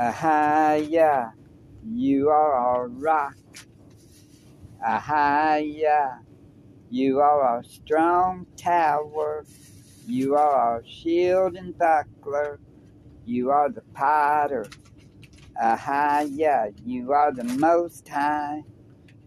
[0.00, 1.32] Ahaya,
[1.84, 3.36] you are our rock.
[4.84, 6.18] Ahaya,
[6.90, 9.44] you are our strong tower.
[10.06, 12.58] You are our shield and buckler.
[13.24, 14.66] You are the potter.
[15.62, 18.64] Ahaya, you are the most high.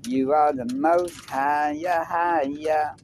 [0.05, 1.81] You are the most high.
[1.81, 2.97] Ahaya.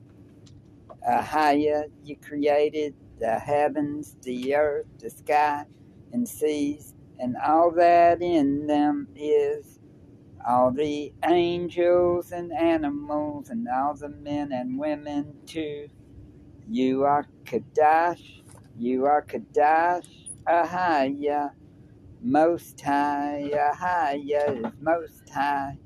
[1.07, 5.65] Ahaya, you created the heavens, the earth, the sky,
[6.11, 6.93] and seas,
[7.23, 9.79] and all that in them is.
[10.45, 15.87] All the angels and animals, and all the men and women too.
[16.69, 18.41] You are Kadash,
[18.77, 20.07] you are Kadash,
[20.45, 21.51] Ahaya,
[22.21, 25.77] Most High, Ahaya is Most High,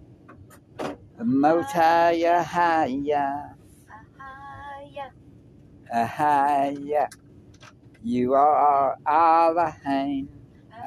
[1.23, 3.53] Most High, Ahaya,
[3.91, 5.11] Ahaya.
[5.93, 7.07] Ahaya.
[8.03, 10.29] You are our Elohim,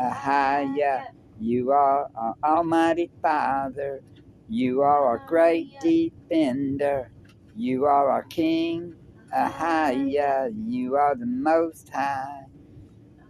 [0.01, 1.07] Ahaya.
[1.39, 4.02] You are our Almighty Father.
[4.49, 7.11] You are our great defender.
[7.57, 8.95] You are our King.
[9.37, 12.45] Ahaya, you are the Most High.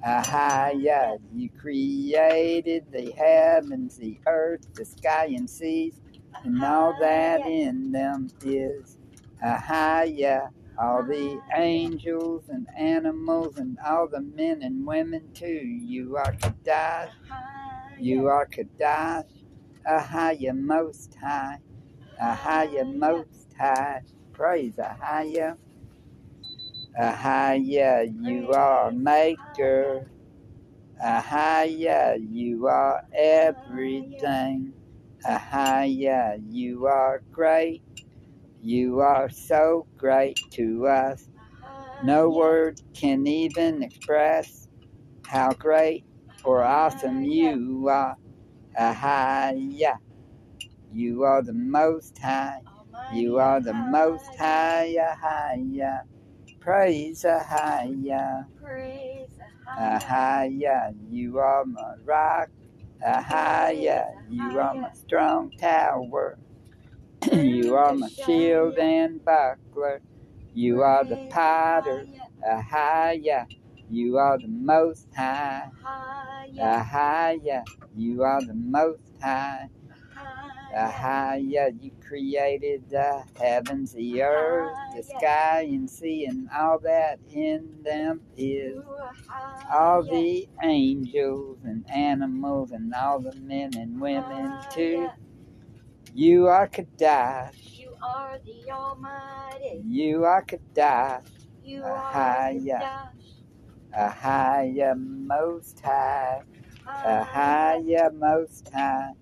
[0.06, 6.00] Ahaya, you created the heavens, the earth, the sky, and seas,
[6.44, 8.96] and all that in them is.
[9.44, 10.50] Ahaya,
[10.80, 15.46] all the angels and animals, and all the men and women too.
[15.46, 17.10] You are Kadash.
[18.00, 19.26] You are Kadash,
[19.86, 21.58] Ahaya Most High,
[22.22, 24.02] Ahaya Most High.
[24.32, 25.56] Praise Ahaya.
[26.98, 30.10] Ahaya, you are Maker.
[31.04, 34.72] Ahaya, you are everything.
[35.26, 37.82] Ahaya, you are great.
[38.62, 41.28] You are so great to us.
[42.04, 44.68] No word can even express
[45.26, 46.04] how great
[46.44, 48.16] or awesome you are.
[48.78, 49.98] Ahaya.
[50.92, 52.62] You are the most high.
[53.14, 54.94] You are the most high.
[54.98, 56.02] Ahaya.
[56.60, 58.46] Praise Ahaya.
[58.62, 59.30] Praise
[59.78, 60.94] Ahaya.
[61.10, 62.48] You are my rock.
[63.06, 64.06] Ahaya.
[64.28, 66.38] You are my strong tower.
[67.32, 70.00] You are my shield and buckler.
[70.54, 72.06] You are the potter.
[72.46, 73.46] Ahaya.
[73.90, 75.68] You are the most high.
[76.58, 77.64] Ahaya,
[77.96, 79.68] you are the most high.
[80.76, 87.82] Ahaya, you created the heavens, the earth, the sky, and sea, and all that in
[87.82, 88.80] them is.
[89.72, 95.08] All the angels and animals, and all the men and women too.
[96.12, 97.78] You are Kadash.
[97.78, 99.82] You are the Almighty.
[99.86, 101.22] You are Kadash.
[101.62, 102.80] You are Ahaya.
[102.80, 103.10] Kadash.
[103.96, 106.42] Ahaya, most high.
[106.86, 109.12] Ahaya, most high.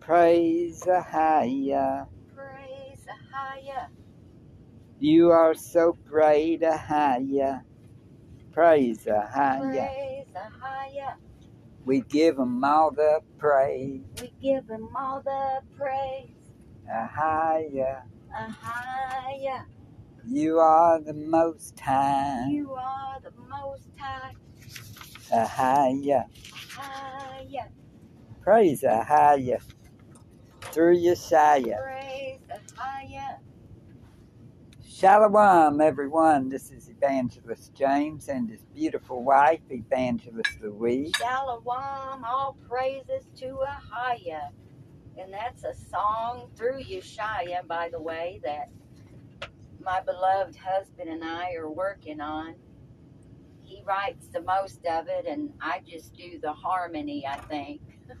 [0.00, 2.06] Praise Ahaya.
[2.34, 3.88] Praise Ahaya.
[4.98, 7.62] You are so great, Ahaya.
[8.52, 9.88] Praise Ahaya.
[9.88, 11.14] Praise Ahaya.
[11.84, 14.00] We give him all the praise.
[14.20, 16.30] We give him all the praise.
[16.90, 18.02] Ahaya.
[18.34, 19.64] Ahaya.
[20.26, 22.46] You are the most high.
[22.48, 24.32] You are the most high.
[25.32, 26.26] Ahaya.
[26.52, 27.68] Ahaya.
[28.42, 29.60] Praise Ahaya.
[30.72, 31.82] Through Yeshaya.
[31.82, 32.40] Praise
[32.78, 33.38] Ahaya.
[34.96, 36.48] Shalom, everyone.
[36.48, 41.10] This is Evangelist James and his beautiful wife, Evangelist Louise.
[41.18, 44.50] Shalom, all praises to Ahaya.
[45.18, 48.70] And that's a song through Yeshaya, by the way, that
[49.84, 52.54] my beloved husband and I are working on.
[53.64, 57.80] He writes the most of it, and I just do the harmony, I think.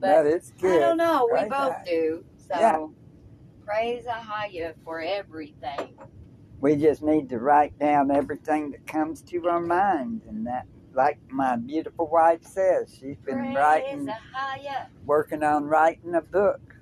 [0.00, 2.24] But but it's I don't know, we both do.
[2.48, 2.86] So Yeah.
[3.70, 5.96] Praise Ahaya for everything.
[6.60, 11.18] We just need to write down everything that comes to our mind, and that, like
[11.30, 14.10] my beautiful wife says, she's been Praise writing,
[15.06, 16.74] working on writing a book.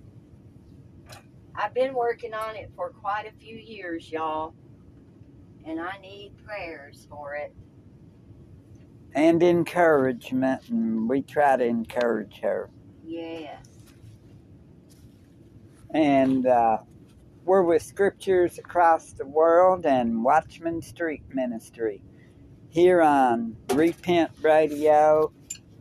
[1.54, 4.54] I've been working on it for quite a few years, y'all.
[5.66, 7.52] And I need prayers for it.
[9.14, 12.70] and encouragement, and we try to encourage her.
[13.04, 13.67] Yes.
[15.92, 16.78] And uh,
[17.44, 22.02] we're with Scriptures Across the World and Watchman Street Ministry
[22.68, 25.32] here on Repent Radio,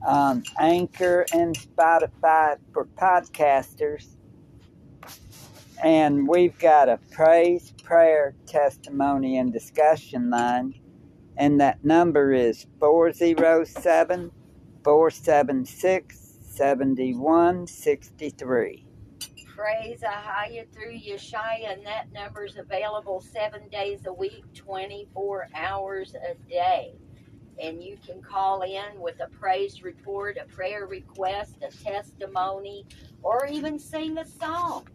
[0.06, 4.16] on Anchor and Spotify for podcasters.
[5.84, 10.74] And we've got a praise, prayer, testimony, and discussion line.
[11.36, 14.32] And that number is 407
[14.84, 18.87] 476 7163.
[19.58, 26.14] Praise Ahaya through Yeshaya, and that number is available seven days a week, 24 hours
[26.14, 26.94] a day.
[27.60, 32.86] And you can call in with a praise report, a prayer request, a testimony,
[33.24, 34.86] or even sing a song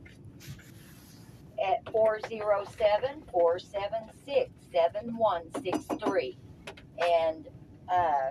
[1.61, 6.39] at 407 476 7163.
[7.05, 7.49] And
[7.89, 8.31] uh,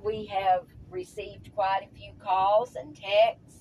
[0.00, 3.53] we have received quite a few calls and texts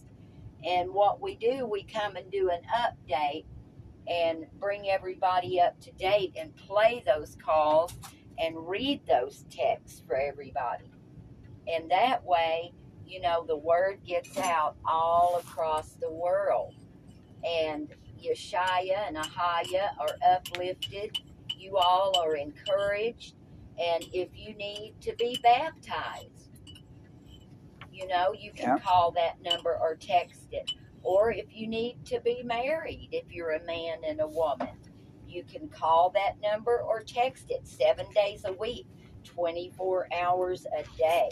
[0.65, 3.45] and what we do, we come and do an update
[4.07, 7.93] and bring everybody up to date and play those calls
[8.37, 10.91] and read those texts for everybody.
[11.67, 12.73] And that way,
[13.05, 16.75] you know, the word gets out all across the world.
[17.45, 17.89] And
[18.21, 21.17] Yeshaya and Ahaya are uplifted.
[21.57, 23.35] You all are encouraged.
[23.79, 26.42] And if you need to be baptized,
[27.93, 28.79] you know, you can Yeah.
[28.79, 30.71] call that number or text it.
[31.03, 34.69] Or if you need to be married, if you're a man and a woman,
[35.27, 38.87] you can call that number or text it seven days a week,
[39.23, 41.29] 24 hours a day.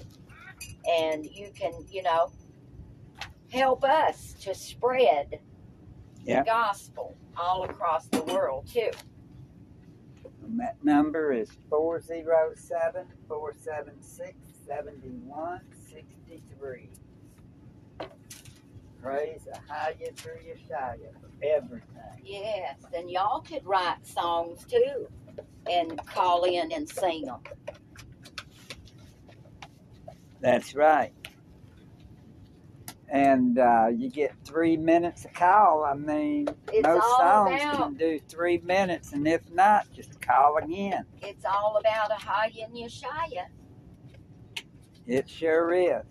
[0.90, 2.32] And you can, you know,
[3.50, 5.40] help us to spread
[6.24, 6.40] Yeah.
[6.42, 8.92] the gospel all across the world, too.
[10.44, 14.36] And that number is 407 476
[16.62, 16.90] 7163.
[19.02, 21.88] Praise Ahaya through Yeshaya for everything.
[22.24, 25.08] Yes, and y'all could write songs too
[25.70, 27.40] and call in and sing them.
[30.40, 31.14] That's right.
[33.10, 35.84] And uh, you get three minutes a call.
[35.84, 40.58] I mean, It's most songs about can do three minutes, and if not, just call
[40.58, 41.06] again.
[41.22, 43.48] it's all about Ahaya and Yeshaya.
[45.08, 46.06] It sure is.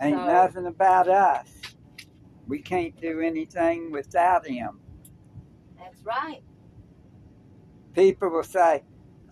[0.00, 1.60] Ain't So- nothing about us.
[2.46, 4.80] We can't do anything without him.
[5.78, 6.42] That's right.
[7.94, 8.82] People will say,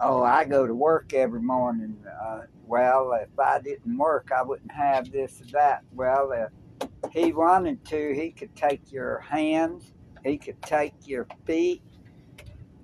[0.00, 4.72] "Oh, I go to work every morning." Uh, well, if I didn't work, I wouldn't
[4.72, 5.82] have this or that.
[5.92, 9.92] Well, if he wanted to, he could take your hands,
[10.24, 11.82] he could take your feet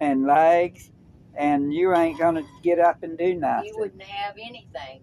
[0.01, 0.91] and legs,
[1.35, 3.67] and you ain't gonna get up and do nothing.
[3.73, 5.01] You wouldn't have anything.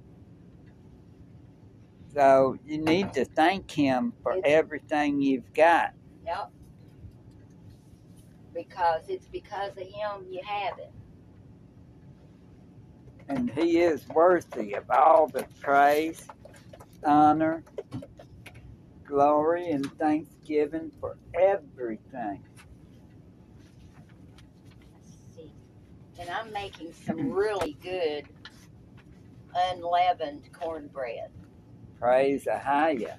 [2.16, 5.94] So you need to thank him for It's- everything you've got.
[6.26, 6.50] Yep.
[8.54, 10.94] Because it's because of him you have it.
[13.28, 16.26] And he is worthy of all the praise,
[17.04, 17.64] honor,
[19.04, 22.46] glory, and thanksgiving for everything.
[26.18, 28.26] And I'm making some really good
[29.54, 31.30] unleavened cornbread.
[32.00, 33.18] Praise Ahaya.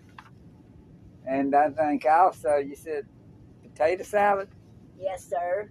[1.27, 3.07] And I think also you said
[3.63, 4.49] potato salad.
[4.99, 5.71] Yes, sir.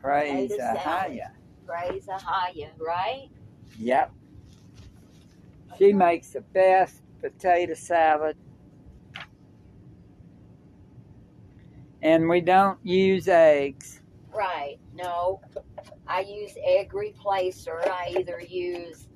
[0.00, 0.52] Praise.
[0.52, 1.30] Ahaya.
[1.66, 3.28] Praise Ahaya, right?
[3.78, 4.12] Yep.
[5.78, 8.36] She makes the best potato salad.
[12.02, 14.02] And we don't use eggs.
[14.32, 14.76] Right.
[14.94, 15.40] No.
[16.06, 17.86] I use egg replacer.
[17.88, 19.08] I either use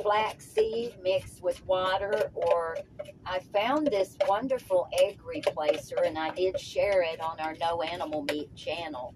[0.00, 2.78] flaxseed mixed with water or
[3.26, 8.22] I found this wonderful egg replacer and I did share it on our No Animal
[8.22, 9.14] Meat channel.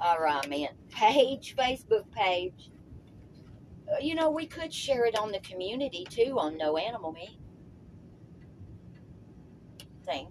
[0.00, 2.70] Or I meant page, Facebook page.
[3.90, 7.38] Uh, You know, we could share it on the community too on No Animal Meat.
[10.04, 10.28] Thing.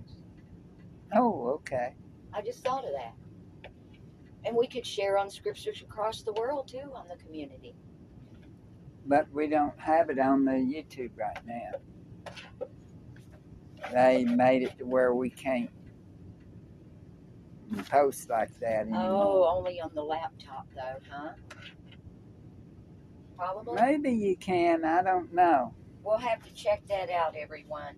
[1.16, 1.96] Oh, okay.
[2.34, 3.72] I just thought of that.
[4.46, 7.76] And we could share on scriptures across the world too on the community.
[9.08, 11.72] But we don't have it on the YouTube right now.
[13.94, 15.70] They made it to where we can't
[17.90, 19.02] post like that anymore.
[19.02, 21.32] Oh, only on the laptop though, huh?
[23.38, 23.76] Probably.
[23.76, 25.74] Maybe you can, I don't know.
[26.04, 27.96] We'll have to check that out, everyone.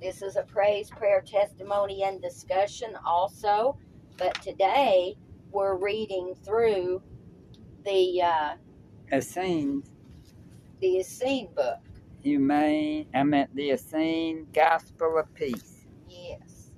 [0.00, 3.76] This is a praise, prayer, testimony, and discussion also.
[4.16, 5.16] But today
[5.50, 7.02] we're reading through
[7.84, 8.54] the uh,
[9.12, 9.82] Essene,
[10.80, 11.78] the Essene book.
[12.22, 15.84] humane, I meant the Essene Gospel of Peace.
[16.08, 16.70] Yes.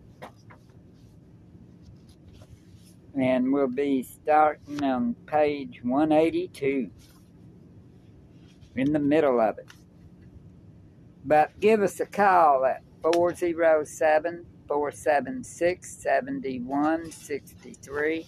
[3.17, 6.91] And we'll be starting on page 182,
[8.75, 9.69] in the middle of it.
[11.25, 18.27] But give us a call at 407 476 7163.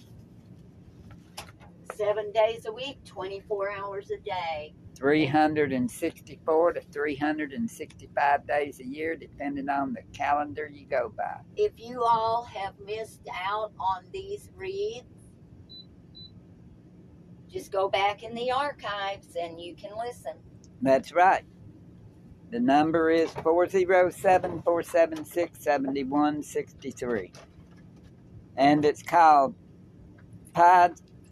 [1.95, 4.73] Seven days a week, 24 hours a day.
[4.95, 11.37] 364 to 365 days a year, depending on the calendar you go by.
[11.55, 15.05] If you all have missed out on these reads,
[17.49, 20.33] just go back in the archives and you can listen.
[20.81, 21.43] That's right.
[22.51, 27.31] The number is 407 476 7163.
[28.55, 29.53] And it's called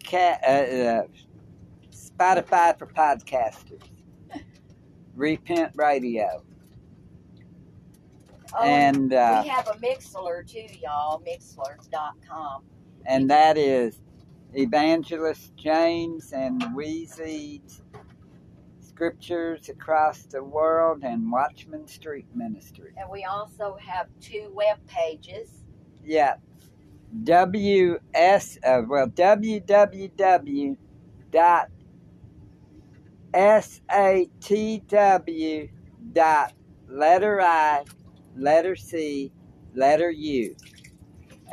[0.06, 1.06] Podcast, uh, uh,
[1.92, 3.82] Spotify for Podcasters.
[5.14, 6.42] Repent Radio.
[8.54, 11.20] Oh, and uh, we have a Mixlr too, y'all.
[11.20, 12.62] Mixlr.com.
[13.06, 14.00] and that is
[14.54, 17.82] Evangelist James and Weezy's
[18.80, 22.92] Scriptures Across the World and Watchman Street Ministry.
[22.96, 25.64] And we also have two web pages.
[26.04, 26.36] Yeah.
[27.24, 30.76] WS, uh, well, www
[31.30, 31.68] dot
[33.34, 34.48] SATW
[36.12, 36.52] dot
[36.88, 37.84] letter I,
[38.36, 39.32] letter C,
[39.74, 40.56] letter U,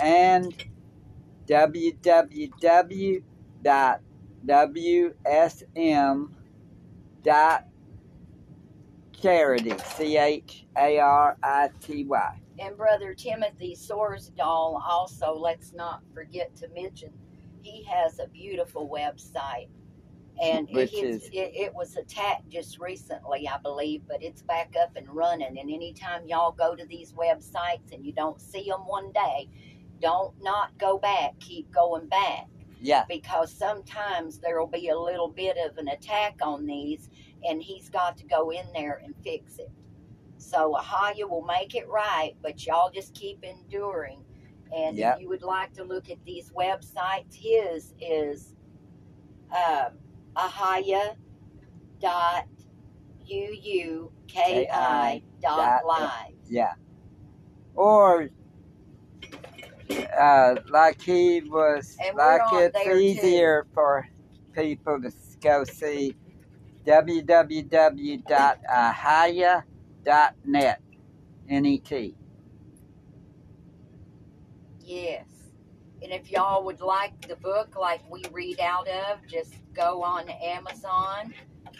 [0.01, 0.53] and
[1.47, 3.23] www
[3.61, 4.01] dot
[4.45, 6.29] WSM
[7.23, 7.65] dot
[9.21, 12.39] charity, C H A R I T Y.
[12.59, 17.11] And Brother Timothy Sorsdahl also, let's not forget to mention,
[17.61, 19.69] he has a beautiful website.
[20.41, 24.41] And it, Which is, is- it, it was attacked just recently, I believe, but it's
[24.43, 25.59] back up and running.
[25.59, 29.49] And anytime y'all go to these websites and you don't see them one day,
[30.01, 31.39] don't not go back.
[31.39, 32.47] Keep going back
[32.81, 37.09] Yeah, because sometimes there will be a little bit of an attack on these,
[37.47, 39.71] and he's got to go in there and fix it.
[40.43, 44.23] So Ahaya will make it right, but y'all just keep enduring.
[44.75, 45.15] And Yep.
[45.15, 48.53] if you would like to look at these websites, his is
[49.51, 49.93] um,
[50.35, 51.15] Ahaya
[51.99, 52.47] dot
[53.31, 56.35] uuki dot dot- live.
[56.49, 56.73] yeah.
[57.75, 58.29] Or
[60.19, 62.99] uh, like he was, And like it's there, too.
[62.99, 64.07] easier for
[64.53, 66.15] people to go see
[70.05, 70.81] www.ahaya.net,
[71.49, 71.95] N-E-T.
[71.95, 72.15] N-E-T.
[74.79, 75.25] Yes.
[76.01, 80.29] And if y'all would like the book like we read out of, just go on
[80.29, 81.33] Amazon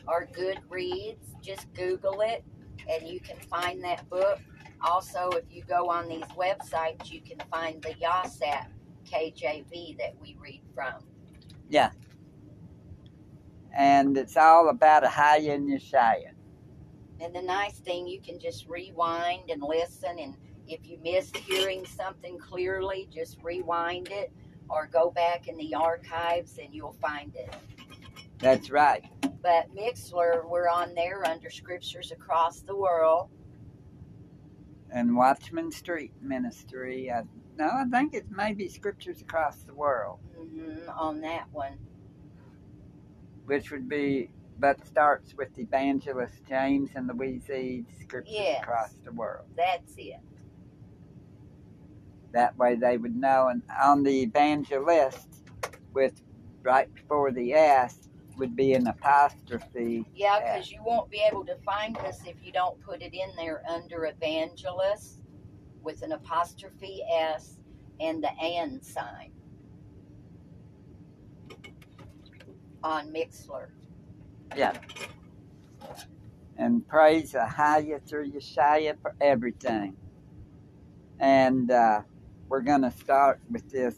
[0.08, 1.18] or Goodreads.
[1.42, 2.44] Just Google it
[2.90, 4.40] and you can find that book.
[4.82, 8.68] Also, if you go on these websites, you can find the YASAT
[9.06, 10.94] KJV that we read from.
[11.70, 11.92] Yeah.
[13.76, 16.33] And it's all about Ahaya and a Yeshaya.
[17.22, 20.20] And the nice thing, you can just rewind and listen.
[20.20, 20.36] And
[20.68, 24.32] if you missed hearing something clearly, just rewind it
[24.70, 27.54] or go back in the archives and you'll find it.
[28.40, 29.04] That's right.
[29.42, 33.30] But Mixlr, we're on there under Scriptures Across the World.
[34.92, 37.10] And Watchman Street Ministry.
[37.12, 37.24] Uh,
[37.58, 41.78] no, I think it's maybe Scriptures Across the World, hmm on that one.
[43.46, 44.30] which would be,
[44.60, 48.62] but starts with Evangelist James and Louise Eads, Scriptures Yes.
[48.64, 49.48] Across the World.
[49.56, 50.20] That's it.
[52.32, 53.48] That way they would know.
[53.50, 55.28] And on the evangelist,
[55.94, 56.22] with
[56.64, 60.06] right before the S, would be an apostrophe.
[60.16, 60.54] Yeah, Yeah.
[60.56, 63.64] because you won't be able to find us if you don't put it in there
[63.70, 65.20] under evangelist
[65.84, 67.60] with an apostrophe S
[68.00, 69.32] and the and sign
[72.84, 73.68] on Mixlr.
[76.58, 79.96] And praise Ahaya through Yeshaya for everything.
[81.20, 82.02] And uh,
[82.50, 83.96] we're going to start with this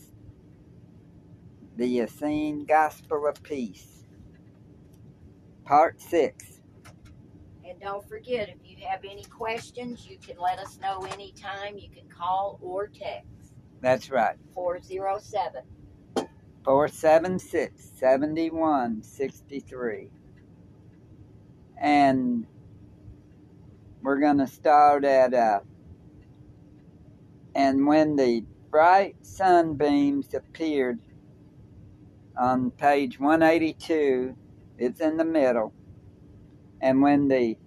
[1.77, 4.05] the Essene Gospel of Peace,
[5.65, 6.45] Part 6.
[7.67, 11.77] And don't forget, if you have any questions, you can let us know anytime.
[11.77, 13.25] You can call or text
[13.81, 14.38] That's right.
[14.53, 15.63] 407
[16.63, 20.09] 476 7163.
[21.77, 22.46] And
[24.01, 25.60] we're going to start at, uh,
[27.55, 31.00] and when the bright sunbeams appeared
[32.38, 34.36] on page 182,
[34.77, 35.74] it's in the middle.
[36.82, 37.58] And when the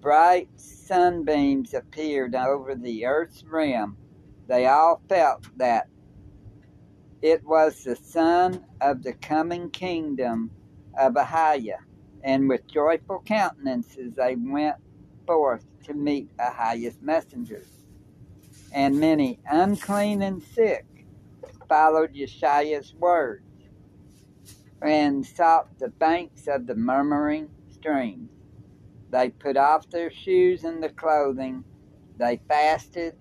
[0.00, 3.96] bright sunbeams appeared over the earth's rim,
[4.46, 5.88] they all felt that
[7.20, 10.50] it was the sun of the coming kingdom
[10.96, 11.80] of Ahiah,
[12.28, 14.76] and with joyful countenances they went
[15.26, 17.70] forth to meet Ahiah's messengers.
[18.70, 20.84] And many unclean and sick
[21.70, 23.42] followed Yeshua's words
[24.82, 28.28] and sought the banks of the murmuring stream.
[29.08, 31.64] They put off their shoes and the clothing.
[32.18, 33.16] They fasted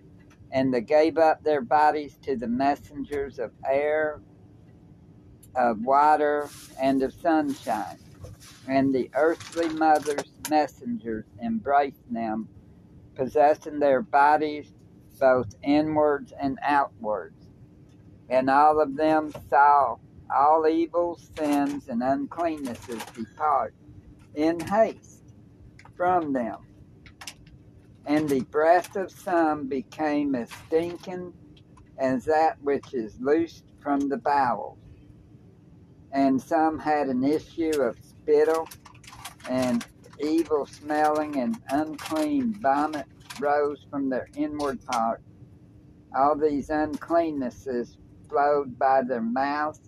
[0.51, 4.19] and they gave up their bodies to the messengers of air,
[5.55, 7.99] of water, and of sunshine.
[8.67, 12.49] And the earthly mother's messengers embraced them,
[13.15, 14.73] possessing their bodies
[15.19, 17.47] both inwards and outwards.
[18.29, 19.97] And all of them saw
[20.33, 23.73] all evils, sins, and uncleannesses depart
[24.35, 25.23] in haste
[25.95, 26.57] from them.
[28.05, 31.33] And the breath of some became as stinking
[31.97, 34.77] as that which is loosed from the bowels.
[36.11, 37.97] And some had an issue of
[38.27, 38.67] spittle,
[39.49, 39.85] and
[40.19, 43.05] evil smelling and unclean vomit
[43.39, 45.21] rose from their inward part.
[46.13, 47.95] All these uncleannesses
[48.27, 49.79] flowed by their mouth,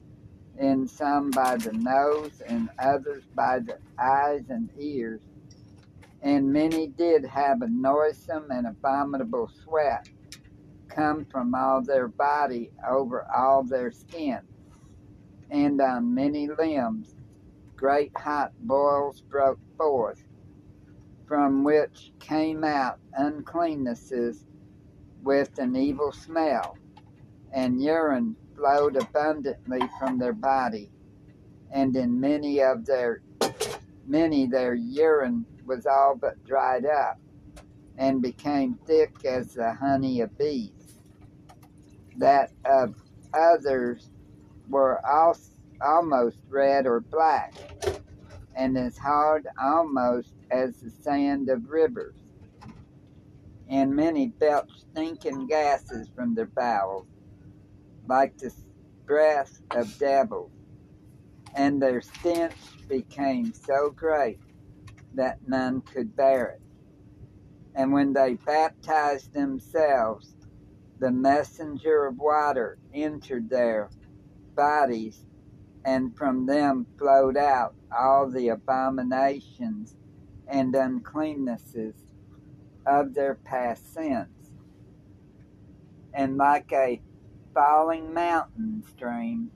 [0.58, 5.19] and some by the nose, and others by the eyes and ears.
[6.22, 10.08] And many did have a noisome and abominable sweat
[10.88, 14.39] come from all their body over all their skin.
[15.51, 17.15] And on many limbs
[17.79, 20.21] great hot boils broke forth,
[21.25, 24.43] from which came out uncleannesses
[25.24, 26.77] with an evil smell
[27.53, 30.91] and urine flowed abundantly from their body,
[31.71, 33.21] and in many of their
[34.05, 37.17] many their urine was all but dried up,
[37.98, 41.00] and became thick as the honey of bees.
[42.17, 43.01] That of
[43.33, 44.09] others
[44.67, 45.00] were
[45.81, 47.53] almost red or black,
[48.55, 52.15] and as hard almost as the sand of rivers.
[53.69, 57.07] And many belched stinking gases from their bowels
[58.07, 58.53] like the
[59.05, 60.51] breath of devils,
[61.55, 62.53] and their stench
[62.88, 64.39] became so great
[65.13, 66.62] that none could bear it.
[67.75, 70.35] And when they baptized themselves,
[71.00, 73.89] the messenger of water entered their
[74.55, 75.25] bodies,
[75.85, 79.96] and from them flowed out all the abominations
[80.48, 81.96] and uncleannesses
[82.85, 84.51] of their past sins.
[86.13, 87.01] And like a
[87.53, 89.51] falling mountain stream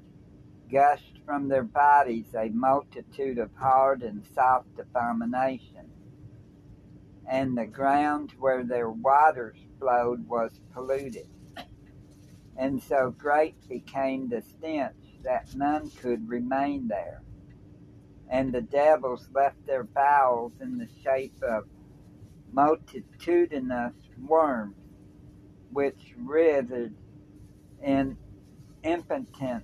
[0.72, 5.90] gushed from their bodies a multitude of hard and soft abominations.
[7.30, 11.28] And the ground where their waters flowed was polluted.
[12.56, 17.22] And so great became the stench that none could remain there.
[18.30, 21.66] And the devils left their bowels in the shape of
[22.52, 23.94] multitudinous
[24.28, 24.76] worms,
[25.72, 26.94] which writhed
[27.82, 28.18] in
[28.84, 29.64] impotent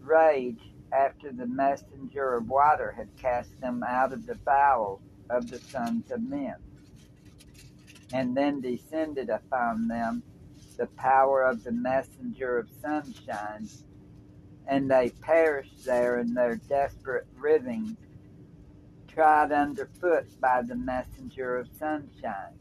[0.00, 0.60] rage
[0.92, 6.10] after the messenger of water had cast them out of the bowels of the sons
[6.10, 6.56] of men.
[8.12, 10.22] And then descended upon them
[10.76, 13.68] the power of the messenger of sunshine,
[14.66, 17.96] and they perished there in their desperate writhings,
[19.08, 22.54] trod underfoot by the messenger of sunshine.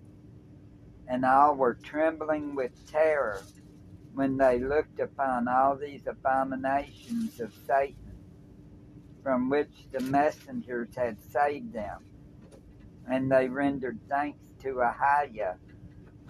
[1.07, 3.41] And all were trembling with terror
[4.13, 7.95] when they looked upon all these abominations of Satan,
[9.23, 12.05] from which the messengers had saved them.
[13.09, 15.55] And they rendered thanks to Ahiah,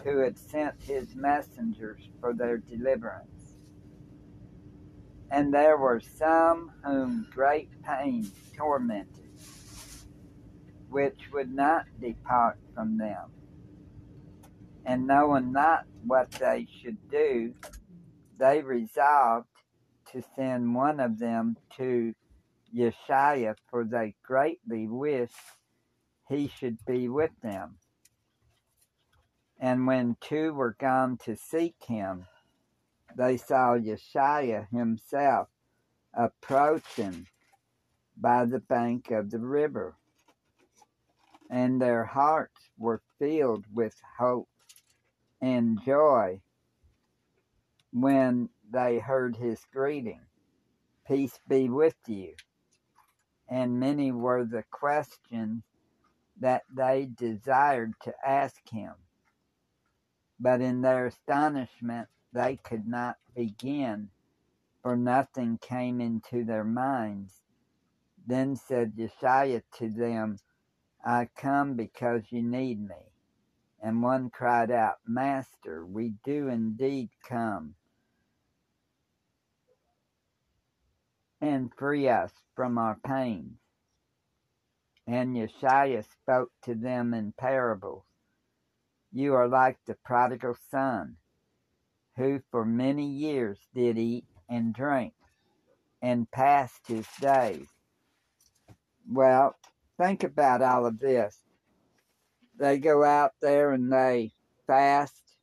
[0.04, 3.41] who had sent his messengers for their deliverance.
[5.32, 9.30] And there were some whom great pain tormented,
[10.90, 13.32] which would not depart from them
[14.86, 17.54] and knowing not what they should do,
[18.40, 19.48] they resolved
[20.12, 22.14] to send one of them to
[22.76, 25.36] Yeshua, for they greatly wished
[26.28, 27.76] he should be with them.
[29.60, 32.26] And when two were gone to seek him,
[33.16, 35.48] they saw Yeshua himself
[36.14, 37.28] approaching
[38.18, 39.96] by the bank of the river,
[41.50, 44.50] and their hearts were filled with hope
[45.42, 46.42] and joy
[47.92, 50.22] when they heard his greeting.
[51.08, 52.34] Peace be with you.
[53.50, 55.64] And many were the questions
[56.40, 58.94] that they desired to ask him.
[60.40, 64.10] But in their astonishment, they could not begin,
[64.82, 67.34] for nothing came into their minds.
[68.26, 70.38] Then said Yeshua to them,
[71.04, 72.96] I come because you need me.
[73.82, 77.76] And one cried out, Master, we do indeed come.
[81.42, 83.58] And free us from our pains.
[85.08, 88.06] And Yeshua spoke to them in parables.
[89.12, 91.18] You are like the prodigal son,
[92.18, 95.14] who for many years did eat and drink,
[96.02, 97.68] and passed his days.
[99.10, 99.56] Well,
[99.98, 101.38] think about all of this.
[102.60, 104.32] They go out there and they
[104.68, 105.38] fast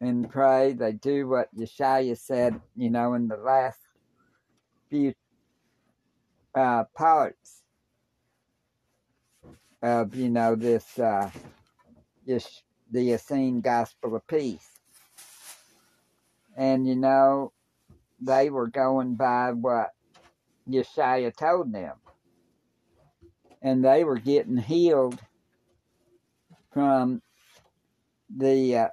[0.00, 0.72] and pray.
[0.72, 3.80] They do what Yeshua said, you know, in the last
[4.90, 5.14] few
[6.54, 7.62] uh, parts
[9.82, 11.30] of, you know, this, uh,
[12.26, 14.77] this the Essene Gospel of Peace.
[16.58, 17.52] And, you know,
[18.20, 19.90] they were going by what
[20.68, 21.94] Yeshua told them.
[23.62, 25.20] And they were getting healed
[26.72, 27.22] from
[28.36, 28.88] the uh,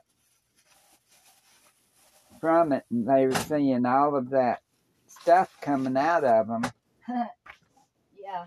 [2.39, 4.62] from it, and they were seeing all of that
[5.08, 6.63] stuff coming out of them.
[7.10, 8.45] yeah.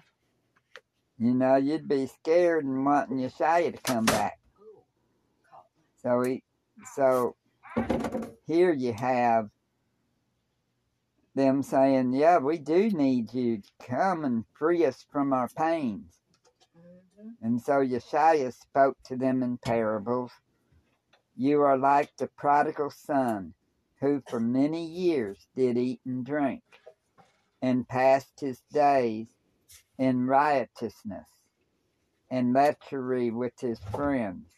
[1.19, 4.39] You know, you'd be scared and wanting Yeshua to come back.
[4.61, 4.83] Ooh,
[6.03, 6.45] So he,
[6.95, 7.35] so
[8.47, 9.51] here you have
[11.35, 16.21] them saying, "Yeah, we do need you to come and free us from our pains."
[16.77, 17.37] Mhm.
[17.41, 20.33] And so Yeshua spoke to them in parables.
[21.37, 23.55] You are like the prodigal son,
[24.01, 26.65] who for many years did eat and drink,
[27.63, 29.37] and passed his days
[29.97, 31.29] in riotousness
[32.31, 34.51] and lechery with his friends,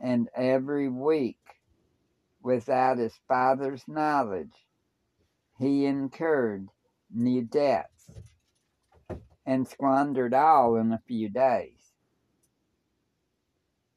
[0.00, 1.55] and every week,
[2.46, 4.54] without his father's knowledge,
[5.58, 6.68] he incurred
[7.12, 8.08] new debts
[9.44, 11.92] and squandered all in a few days.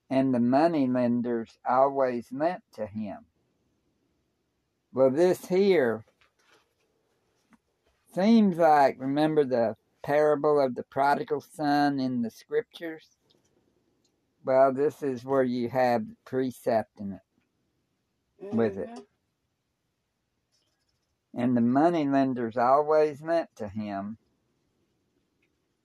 [0.09, 3.19] And the money lenders always lent to him.
[4.91, 6.03] Well, this here
[8.15, 13.05] seems like, remember the parable of the prodigal son in the scriptures?
[14.43, 17.28] Well, this is where you have precept in it.
[18.41, 18.89] With it.
[21.33, 24.17] And the money lenders always lent to him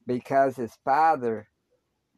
[0.06, 1.48] because his father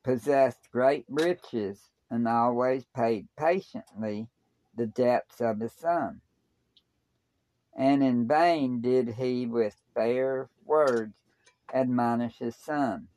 [0.03, 4.29] possessed great riches and always paid patiently
[4.77, 6.21] the debts of his son.
[7.77, 11.15] And in vain did he with fair words
[11.75, 13.09] admonish his son,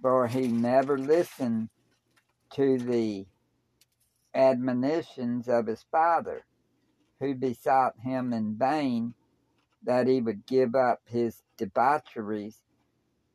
[0.00, 1.70] for he never listened
[2.54, 3.26] to the
[4.34, 6.44] admonitions of his father,
[7.20, 9.14] who besought him in vain
[9.82, 12.60] that he would give up his debaucheries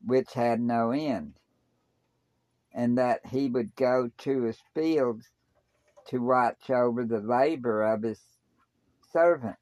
[0.05, 1.39] which had no end,
[2.73, 5.29] and that he would go to his fields
[6.07, 8.21] to watch over the labor of his
[9.11, 9.59] servants.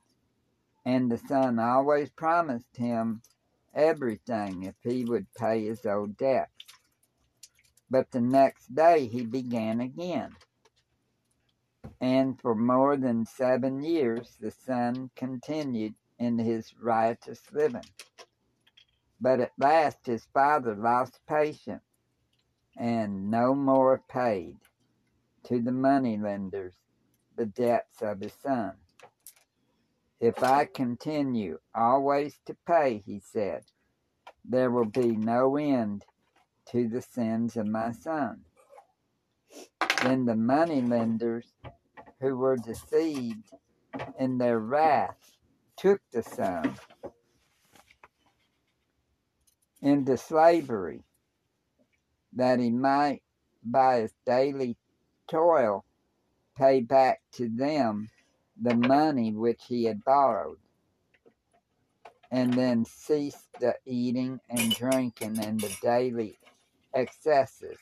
[0.86, 3.21] And the son always promised him
[3.74, 6.52] everything if he would pay his old debts.
[7.89, 10.36] But the next day he began again.
[12.02, 17.86] And for more than seven years the son continued in his riotous living.
[19.19, 21.82] But at last his father lost patience
[22.78, 24.58] and no more paid
[25.45, 26.74] to the money lenders
[27.36, 28.74] the debts of his son.
[30.19, 33.63] If I continue always to pay, he said,
[34.43, 36.06] there will be no end
[36.71, 38.41] to the sins of my son.
[40.06, 41.52] Then the money lenders
[42.22, 43.50] who were deceived
[44.20, 45.18] in their wrath
[45.78, 46.76] took the son
[49.82, 51.02] into slavery
[52.34, 53.24] that he might
[53.63, 54.78] by his daily
[55.28, 55.84] toil
[56.56, 58.08] pay back to them
[58.62, 60.60] the money which he had borrowed
[62.30, 66.38] and then ceased the eating and drinking and the daily
[66.94, 67.80] excesses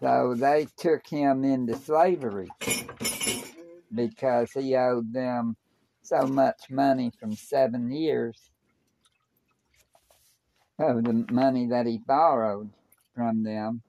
[0.00, 2.48] so they took him into slavery
[3.94, 5.56] because he owed them
[6.02, 8.50] so much money from seven years
[10.78, 12.70] of the money that he borrowed
[13.14, 13.82] from them.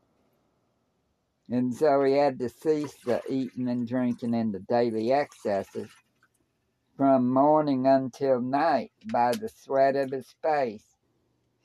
[1.49, 5.89] And so he had to cease the eating and drinking and the daily excesses
[6.97, 10.85] from morning until night by the sweat of his face.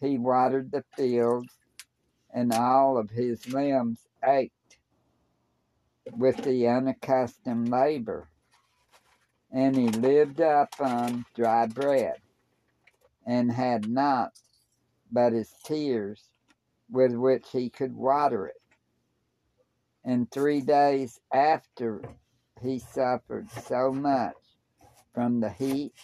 [0.00, 1.52] He watered the fields,
[2.32, 4.78] and all of his limbs ached
[6.12, 8.28] with the unaccustomed labor.
[9.52, 12.20] And he lived up on dry bread,
[13.26, 14.32] and had not
[15.12, 16.30] but his tears
[16.90, 18.60] with which he could water it.
[20.04, 22.02] And three days after
[22.62, 24.36] he suffered so much
[25.14, 25.94] from the heat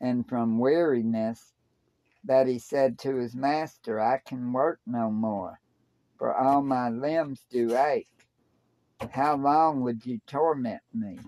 [0.00, 1.52] and from weariness
[2.24, 5.60] that he said to his master, I can work no more,
[6.18, 8.08] for all my limbs do ache.
[9.10, 11.18] How long would you torment me?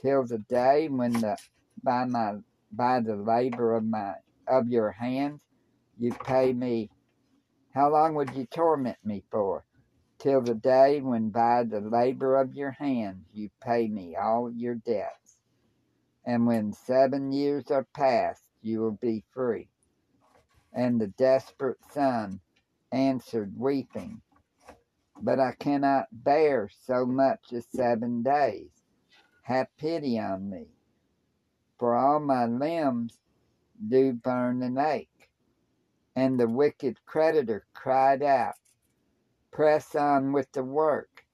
[0.00, 1.36] Till the day when the
[1.82, 2.36] by my
[2.72, 4.14] by the labor of my
[4.46, 5.40] of your hands
[5.98, 6.88] you pay me
[7.72, 9.64] how long would you torment me for?
[10.18, 14.74] Till the day when by the labor of your hands you pay me all your
[14.74, 15.36] debts.
[16.24, 19.68] And when seven years are past, you will be free.
[20.72, 22.40] And the desperate son
[22.92, 24.22] answered, weeping,
[25.20, 28.70] But I cannot bear so much as seven days.
[29.42, 30.68] Have pity on me,
[31.78, 33.18] for all my limbs
[33.88, 35.30] do burn and ache.
[36.16, 38.54] And the wicked creditor cried out,
[39.52, 41.24] Press on with the work.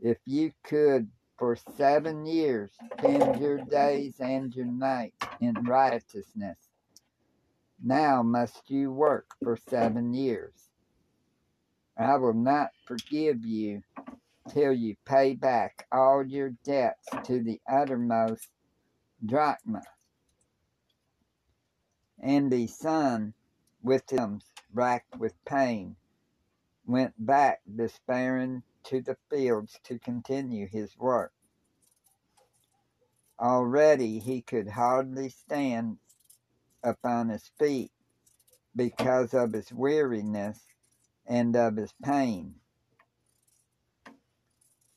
[0.00, 6.58] If you could for seven years spend your days and your nights in righteousness,
[7.82, 10.71] now must you work for seven years.
[11.96, 13.82] I will not forgive you
[14.48, 18.48] till you pay back all your debts to the uttermost
[19.24, 19.82] drachma.
[22.18, 23.34] And the son,
[23.82, 24.40] with him
[24.72, 25.96] racked with pain,
[26.86, 31.32] went back despairing to the fields to continue his work.
[33.38, 35.98] Already he could hardly stand
[36.82, 37.92] upon his feet
[38.74, 40.58] because of his weariness
[41.26, 42.54] and of his pain.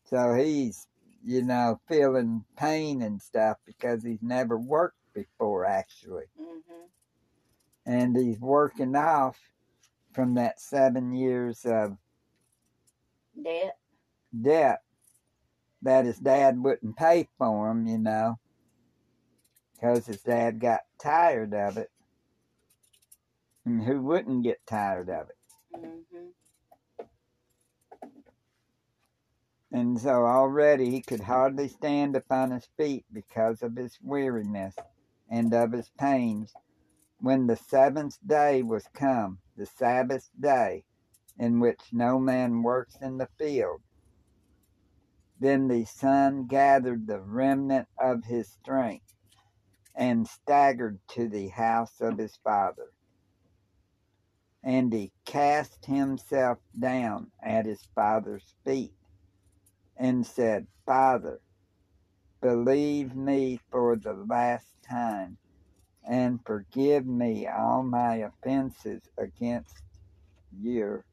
[0.10, 0.88] So he's,
[1.24, 6.26] you know, feeling pain and stuff because he's never worked before, actually.
[6.40, 7.92] Mm-hmm.
[7.92, 9.38] And he's working off
[10.14, 11.98] from that seven years of
[13.42, 13.78] Debt.
[14.42, 14.82] debt
[15.82, 18.40] that his dad wouldn't pay for him, you know,
[19.74, 21.92] because his dad got tired of it.
[23.66, 25.35] And who wouldn't get tired of it?
[25.78, 26.30] Mm-hmm.
[29.72, 34.76] And so already he could hardly stand upon his feet because of his weariness
[35.30, 36.54] and of his pains.
[37.20, 40.86] When the seventh day was come, the Sabbath day,
[41.38, 43.82] in which no man works in the field,
[45.40, 49.14] then the son gathered the remnant of his strength
[49.96, 52.92] and staggered to the house of his father.
[54.66, 58.96] And he cast himself down at his father's feet
[59.96, 61.40] and said, Father,
[62.42, 65.38] believe me for the last time
[66.08, 69.84] and forgive me all my offenses against
[70.52, 71.04] you.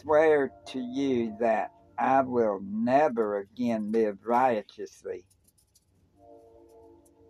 [0.00, 5.24] Swear to you that I will never again live riotously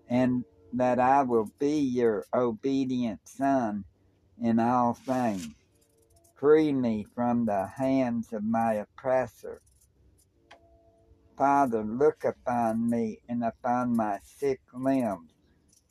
[0.09, 0.45] and
[0.77, 3.85] that I will be your obedient son
[4.41, 5.55] in all things.
[6.35, 9.61] Free me from the hands of my oppressor.
[11.37, 15.33] Father, look upon me and upon my sick limbs,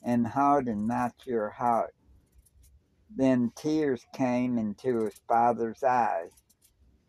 [0.02, 1.94] and harden not your heart.
[3.14, 6.32] Then tears came into his father's eyes,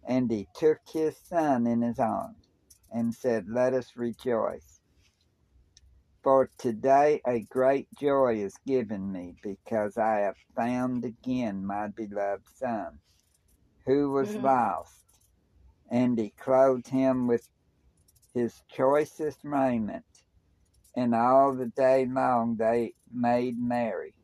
[0.08, 2.48] and he took his son in his arms,
[2.92, 4.75] and said, Let us rejoice.
[6.26, 12.50] For today a great joy is given me, because I have found again my beloved
[12.50, 13.00] son,
[13.86, 14.42] who was Mhm.
[14.42, 15.06] lost.
[15.88, 17.48] And he clothed him with
[18.34, 20.24] his choicest raiment,
[20.96, 24.16] and all the day long they made merry.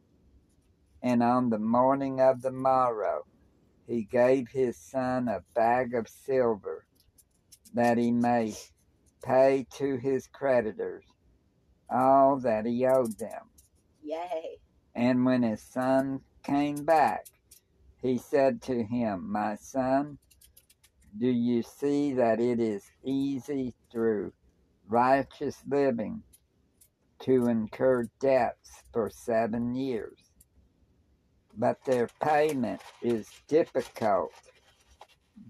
[1.04, 3.28] And on the morning of the morrow
[3.86, 6.88] he gave his son a bag of silver,
[7.76, 8.56] that he may
[9.22, 11.11] pay to his creditors
[11.92, 13.50] all that he owed them.
[14.04, 14.58] Yay.
[14.96, 17.26] And when his son came back,
[18.02, 20.18] he said to him, My son,
[21.18, 24.34] do you see that it is easy through
[24.88, 26.24] righteous living
[27.20, 30.18] to incur debts for seven years?
[31.58, 34.32] But their payment is difficult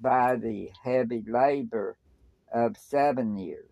[0.02, 1.96] by the heavy labor
[2.52, 3.71] of seven years.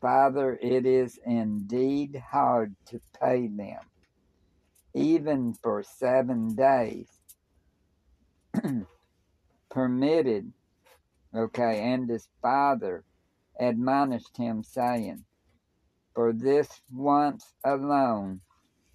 [0.00, 3.80] Father, it is indeed hard to pay them,
[4.94, 7.08] even for seven days.
[9.70, 10.52] Permitted,
[11.34, 13.04] okay, and his father
[13.58, 15.24] admonished him, saying,
[16.14, 18.40] For this once alone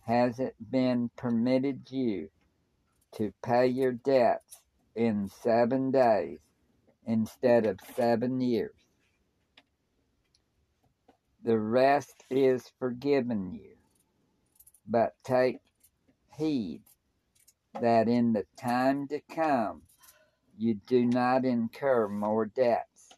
[0.08, 2.30] has it been permitted you
[3.16, 4.62] to pay your debts
[4.96, 6.40] in seven days
[7.06, 8.83] instead of seven years.
[11.44, 13.72] The rest is forgiven you.
[14.88, 15.60] but take
[16.38, 16.82] heed
[17.82, 19.82] that in the time to come
[20.58, 23.10] you do not incur more debts.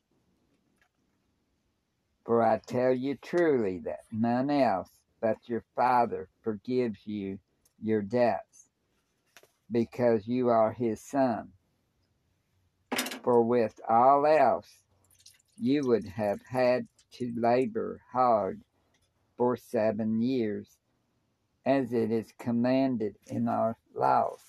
[2.26, 4.90] For I tell you truly that none else
[5.22, 7.40] but your Father forgives you
[7.82, 8.70] your debts,
[9.72, 11.50] because you are his son.
[13.24, 14.70] For with all else
[15.58, 18.62] you would have had to labor hard
[19.38, 20.78] for seven years,
[21.66, 24.42] as it is commanded in our laws.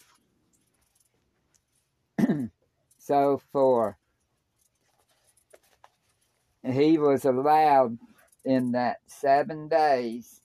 [2.98, 3.98] so for
[6.64, 7.98] he was allowed
[8.44, 10.40] in that seven days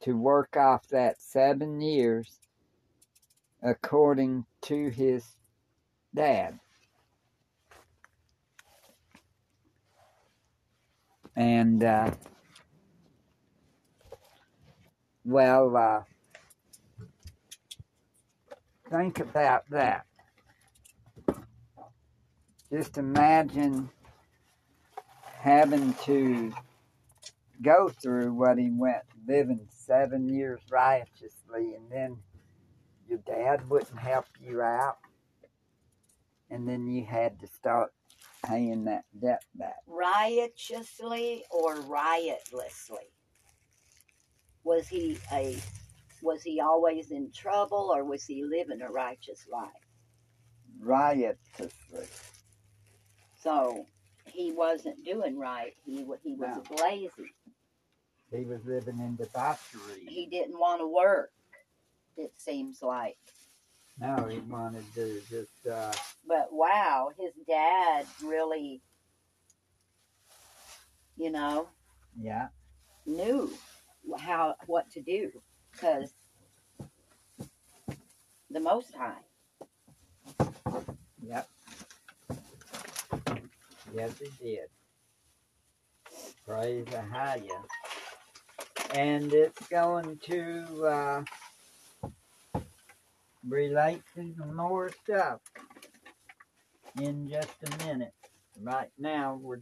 [0.00, 2.40] to work off that seven years
[3.62, 5.24] according to his
[6.14, 6.58] dad.
[11.34, 12.10] And, uh,
[15.24, 16.02] well, uh,
[18.90, 20.06] think about that.
[22.70, 23.90] Just imagine
[25.38, 26.52] having to
[27.62, 32.18] go through what he went, living seven years righteously, and then
[33.08, 34.98] your dad wouldn't help you out,
[36.50, 37.92] and then you had to start
[38.44, 39.76] paying that debt back.
[39.86, 43.08] Riotously or riotlessly?
[44.64, 45.56] Was he a
[46.22, 49.70] was he always in trouble or was he living a righteous life?
[50.80, 52.06] Riotously.
[53.40, 53.86] So
[54.26, 55.74] he wasn't doing right.
[55.84, 57.32] He he was lazy.
[58.30, 60.06] He was living in debauchery.
[60.08, 61.32] He didn't want to work.
[62.16, 63.18] It seems like.
[64.02, 65.92] No, he wanted to just uh,
[66.26, 68.82] But wow, his dad really,
[71.16, 71.68] you know,
[72.20, 72.48] yeah.
[73.06, 73.48] knew
[74.18, 75.30] how what to do
[75.70, 76.12] because
[78.50, 79.22] the Most High.
[81.24, 81.48] Yep.
[83.94, 84.68] Yes, he did.
[86.44, 87.40] Praise the Higher.
[88.96, 91.24] And it's going to uh,
[93.46, 95.40] relate to some more stuff
[97.00, 98.14] in just a minute.
[98.60, 99.60] Right now, we're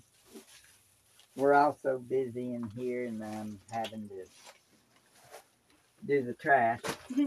[1.36, 4.24] we're also busy in here, and I'm having to
[6.06, 6.80] do the trash.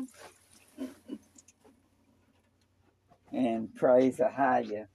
[3.31, 4.87] and praise the Higher.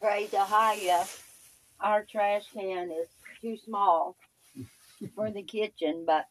[0.00, 1.04] Praise the High.
[1.80, 3.08] Our trash can is
[3.40, 4.16] too small
[5.14, 6.26] for the kitchen, but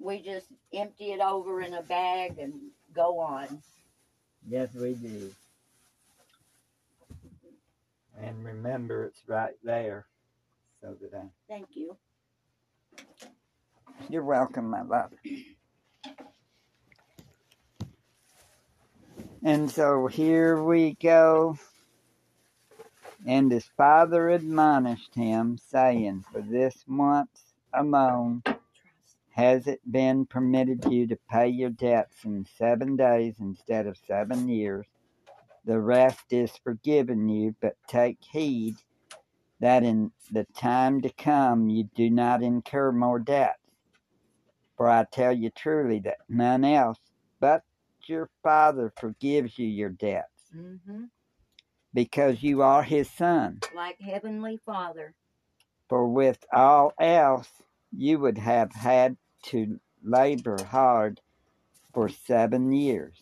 [0.00, 2.54] we just empty it over in a bag and
[2.94, 3.62] go on.
[4.48, 5.32] Yes, we do.
[8.20, 10.06] And remember, it's right there.
[10.80, 11.22] So that I.
[11.48, 11.96] Thank you.
[14.08, 15.10] You're welcome, my love.
[19.42, 21.58] And so here we go.
[23.26, 28.42] And his father admonished him, saying, For this once alone
[29.36, 34.48] has it been permitted you to pay your debts in seven days instead of seven
[34.48, 34.86] years.
[35.66, 38.76] The rest is forgiven you, but take heed
[39.60, 43.58] that in the time to come you do not incur more debts.
[44.78, 46.98] For I tell you truly that none else
[47.38, 47.62] but
[48.06, 51.04] your Father forgives you your debts, hmm
[51.92, 53.60] because you are his son.
[53.74, 55.14] Like Heavenly Father.
[55.88, 57.48] For with all else
[57.90, 61.20] you would have had to labor hard
[61.92, 63.14] for seven years,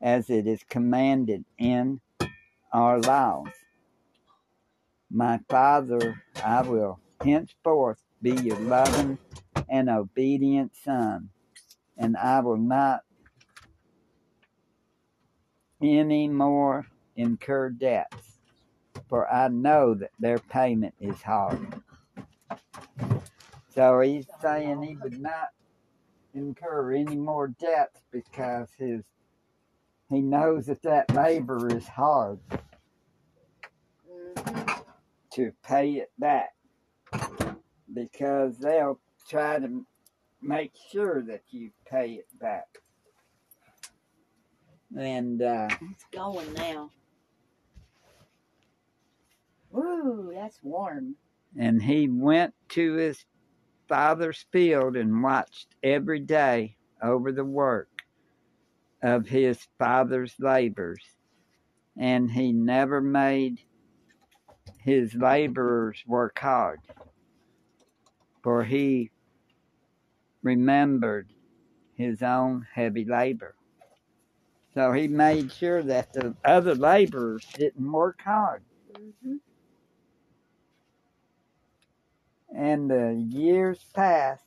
[0.00, 2.00] as it is commanded in
[2.72, 3.48] our laws.
[5.10, 9.18] My Father, I will henceforth be your loving
[9.68, 11.30] and obedient son,
[11.96, 13.02] and I will not
[15.80, 18.38] any more incur debts,
[19.08, 21.82] for I know that their payment is hard.
[23.76, 25.50] So he's saying he would not
[26.32, 29.04] incur any more debts because his
[30.08, 32.38] he knows that that labor is hard
[35.32, 36.54] to pay it back
[37.92, 38.98] because they'll
[39.28, 39.84] try to
[40.40, 42.68] make sure that you pay it back.
[44.96, 46.90] And uh, It's going now.
[49.70, 51.16] Woo, that's warm.
[51.58, 53.24] and he went to his
[53.88, 58.04] father's field and watched every day over the work
[59.02, 61.04] of his father's labors,
[61.96, 63.60] and he never made
[64.80, 66.80] his laborers work hard.
[68.42, 69.10] for he
[70.42, 71.28] remembered
[71.96, 73.56] his own heavy labor.
[74.74, 78.62] So he made sure that the other laborers didn't work hard.
[78.94, 79.36] Mm-hmm.
[82.58, 84.46] And the years passed,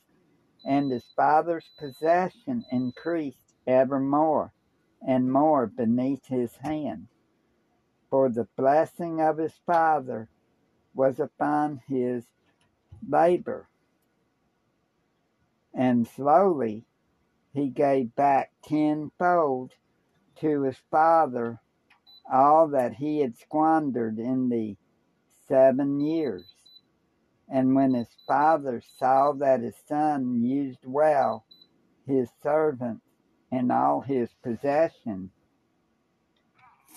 [0.64, 4.52] and his father's possession increased ever more
[5.00, 7.06] and more beneath his hand.
[8.10, 10.28] For the blessing of his father
[10.92, 12.24] was upon his
[13.08, 13.68] labor.
[15.72, 16.86] And slowly
[17.52, 19.74] he gave back tenfold
[20.40, 21.60] to his father
[22.30, 24.76] all that he had squandered in the
[25.46, 26.59] seven years.
[27.52, 31.44] And when his father saw that his son used well
[32.06, 33.04] his servants
[33.50, 35.30] and all his possessions,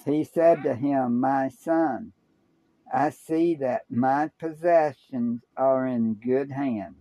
[0.06, 2.14] he said to him, My son,
[2.93, 6.97] I see that my possessions are in good hands.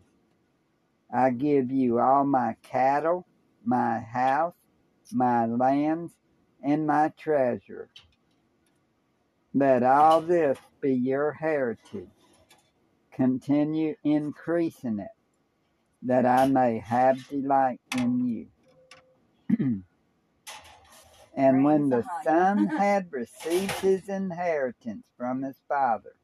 [1.13, 3.27] I give you all my cattle,
[3.65, 4.55] my house,
[5.13, 6.13] my lands,
[6.63, 7.91] and my treasure.
[9.53, 12.09] Let all this be your heritage.
[13.13, 15.11] Continue increasing it,
[16.03, 18.47] that I may have delight in you.
[21.37, 26.15] and when the son had received his inheritance from his father,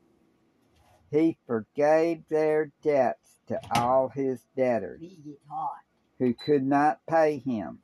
[1.10, 5.80] he forgave their debts to all his debtors He get hot.
[6.18, 7.78] who could not pay him.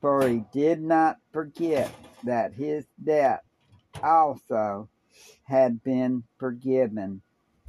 [0.00, 1.90] For he did not forget
[2.24, 3.44] that his debt
[4.02, 4.88] also
[5.44, 7.20] had been forgiven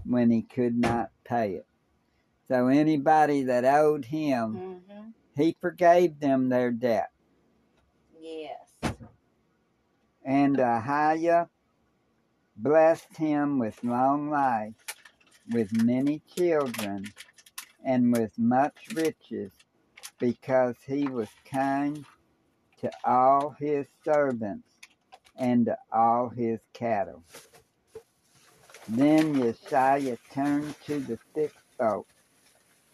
[0.05, 1.65] when he could not pay it.
[2.47, 5.09] So anybody that owed him, Mm-hmm.
[5.35, 7.11] he forgave them their debt.
[8.19, 8.57] Yes.
[10.23, 11.47] And Ahiah
[12.57, 14.73] blessed him with long life,
[15.51, 17.05] with many children,
[17.83, 19.51] and with much riches,
[20.19, 22.05] because he was kind
[22.81, 24.67] to all his servants
[25.37, 27.23] and to all his cattle.
[28.87, 32.07] Then Yeshua turned to the sick folk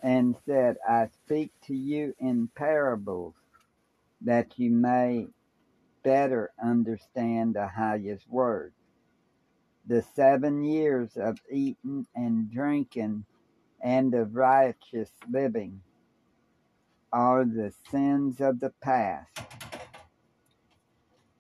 [0.02, 3.34] and said, I speak to you in parables,
[4.22, 5.28] that you may
[6.04, 8.76] better understand the highest words.
[9.88, 13.26] The seven years of eating and drinking
[13.82, 15.82] and of righteous living
[17.14, 19.30] are the sins of the past.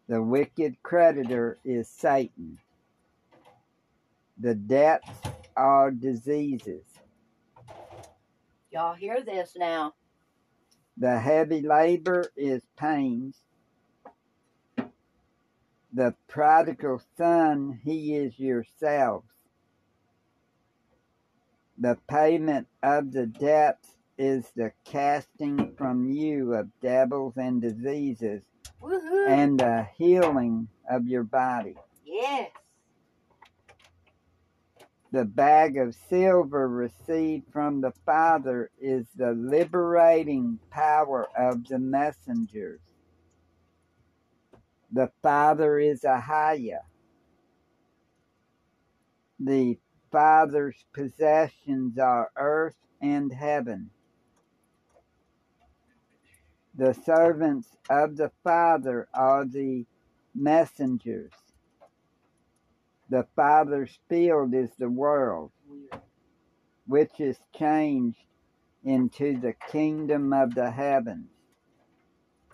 [0.07, 2.59] The wicked creditor is Satan.
[4.39, 5.09] The debts
[5.55, 6.83] are diseases.
[8.71, 9.93] Y'all hear this now.
[10.97, 13.37] The heavy labor is pains.
[15.93, 19.27] The prodigal son, he is yourselves.
[21.79, 28.43] The payment of the debts is the casting from you of devils and diseases
[28.81, 29.27] Woohoo!
[29.27, 31.75] and the healing of your body.
[32.05, 32.49] yes.
[35.17, 42.81] The bag of silver received from the Father is the liberating power of the messengers.
[44.91, 46.83] The Father is Ahiah.
[49.39, 49.79] The
[50.11, 53.89] Father's possessions are earth and heaven.
[56.75, 59.87] The servants of the Father are the
[60.35, 61.31] messengers.
[63.09, 65.51] The Father's field is the world,
[66.85, 68.19] which is changed
[68.83, 71.29] into the kingdom of the heavens.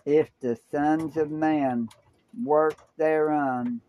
[0.04, 1.88] If the sons of man
[2.42, 3.80] work thereon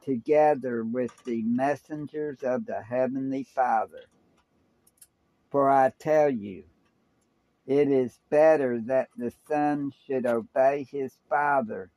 [0.00, 4.04] together with the messengers of the heavenly Father.
[5.50, 6.64] For I tell you,
[7.66, 11.90] it is better that the son should obey his father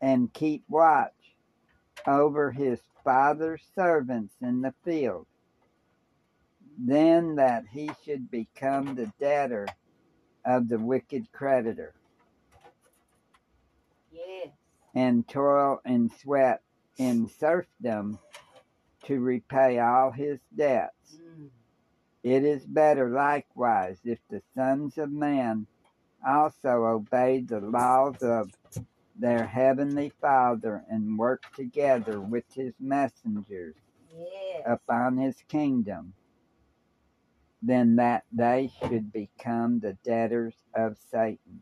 [0.00, 1.17] and keep watch
[2.06, 5.26] over his father's servants in the field
[6.78, 9.66] than that he should become the debtor
[10.44, 11.94] of the wicked creditor
[14.12, 14.48] Yes.
[14.94, 16.62] and toil and sweat
[16.98, 18.18] in serfdom
[19.04, 21.16] to repay all his debts.
[21.16, 21.48] Mm.
[22.22, 25.66] It is better likewise if the sons of man
[26.26, 28.50] also obeyed the laws of
[29.18, 33.76] their heavenly Father and work together with his messengers
[34.16, 34.62] Yes.
[34.66, 36.14] upon his kingdom,
[37.62, 41.60] than that they should become the debtors of Satan,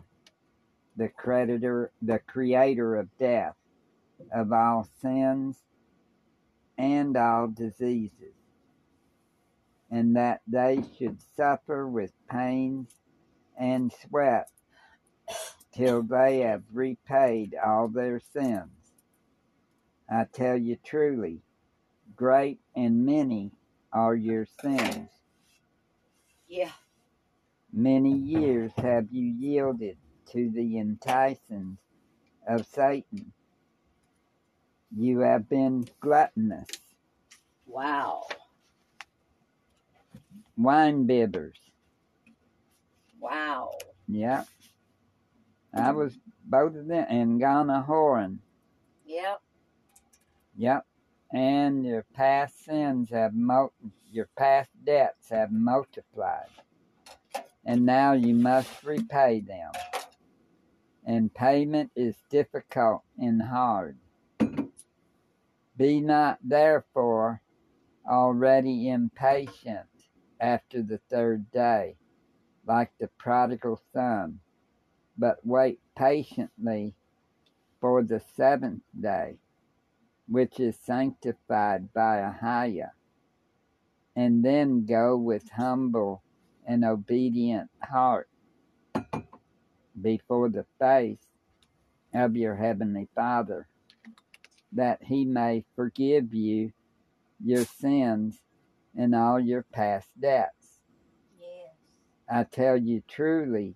[0.97, 3.57] the creditor, the creator of death,
[4.33, 5.59] of all sins
[6.79, 8.35] and all diseases.
[9.91, 12.95] and that they should suffer with pains
[13.59, 14.51] and sweat
[15.77, 18.71] till they have repaid all their sins.
[20.11, 21.43] I tell you truly,
[22.17, 23.53] great and many
[23.93, 25.11] are your sins.
[26.49, 26.73] Yeah.
[27.73, 29.99] Many years have you yielded
[30.33, 31.79] to the enticings
[32.49, 33.33] of Satan.
[34.97, 36.69] You have been gluttonous,
[37.67, 38.25] Wow.
[40.57, 41.59] wine bibbers.
[43.21, 43.73] Wow.
[44.09, 44.45] Yeah.
[45.77, 48.39] I was both of them, and gone a whoring.
[49.05, 49.43] Yep.
[50.57, 50.87] Yep.
[51.33, 53.73] And your past sins have mul-
[54.11, 56.49] your past debts have multiplied.
[57.65, 59.73] And now you must repay them.
[61.05, 63.99] And payment is difficult and hard.
[65.77, 67.43] Be not therefore
[68.09, 69.89] already impatient
[70.41, 71.97] after the third day,
[72.65, 74.41] like the prodigal son,
[75.19, 76.95] but wait patiently
[77.81, 79.39] for the seventh day
[80.29, 82.91] which is sanctified by Ahiah,
[84.15, 86.23] and then go with humble
[86.67, 88.29] and obedient heart
[90.01, 91.27] before the face
[92.13, 93.69] of your heavenly Father,
[94.73, 96.73] that he may forgive you
[97.45, 98.41] your sins
[98.97, 100.81] and all your past debts.
[101.39, 101.71] Yes.
[102.29, 103.75] I tell you truly,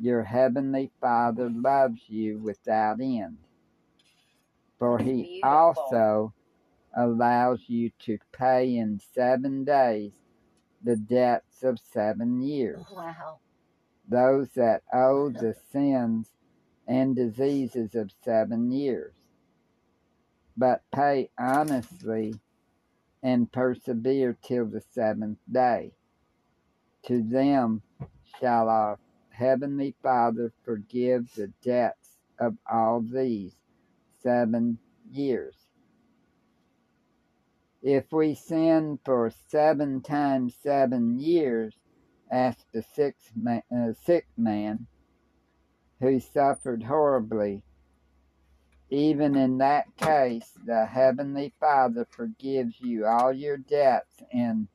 [0.00, 3.38] your heavenly Father loves you without end.
[4.78, 5.42] For he Beautiful.
[5.44, 6.34] also
[6.96, 10.12] allows you to pay in seven days
[10.82, 12.84] the debts of seven years.
[12.90, 13.38] Wow.
[14.08, 16.28] Those that owe the sins
[16.88, 19.14] and diseases of seven years.
[20.56, 22.34] But pay honestly
[23.22, 25.92] and persevere till the seventh day.
[27.06, 27.82] To them
[28.40, 28.98] shall our
[29.40, 33.56] heavenly Father forgive the debts of all these
[34.22, 34.78] seven
[35.10, 35.56] years.
[37.82, 41.74] If we sin for seven times seven years,
[42.30, 44.86] asked the sick man, uh, sick man
[46.00, 47.62] who suffered horribly,
[48.90, 54.68] even in that case, the Heavenly Father forgives you all your debts in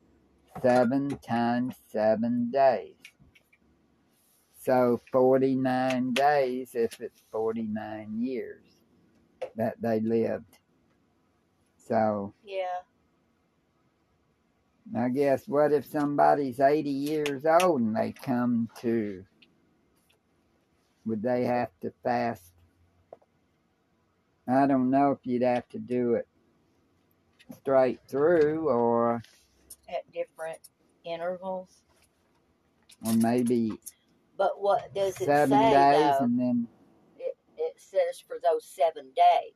[0.60, 2.96] seven times seven days.
[4.66, 8.64] So 49 days if it's 49 years
[9.54, 10.58] that they lived.
[11.76, 12.80] So Yeah.
[14.96, 19.24] I guess what if somebody's 80 years old and they come to,
[21.04, 22.52] would they have to fast?
[24.48, 26.26] I don't know if you'd have to do it
[27.60, 29.22] straight through or,
[29.88, 30.58] At different
[31.04, 31.82] intervals.
[33.04, 33.78] or maybe
[34.36, 36.24] But what does it seven say days though?
[36.24, 36.68] and then,
[37.18, 39.54] It, it says for those seven days.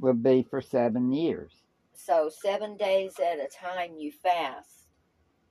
[0.00, 1.52] would be for seven years.
[1.94, 4.88] So seven days at a time you fast.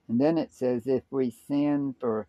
[0.08, 2.26] And then it says if we sin for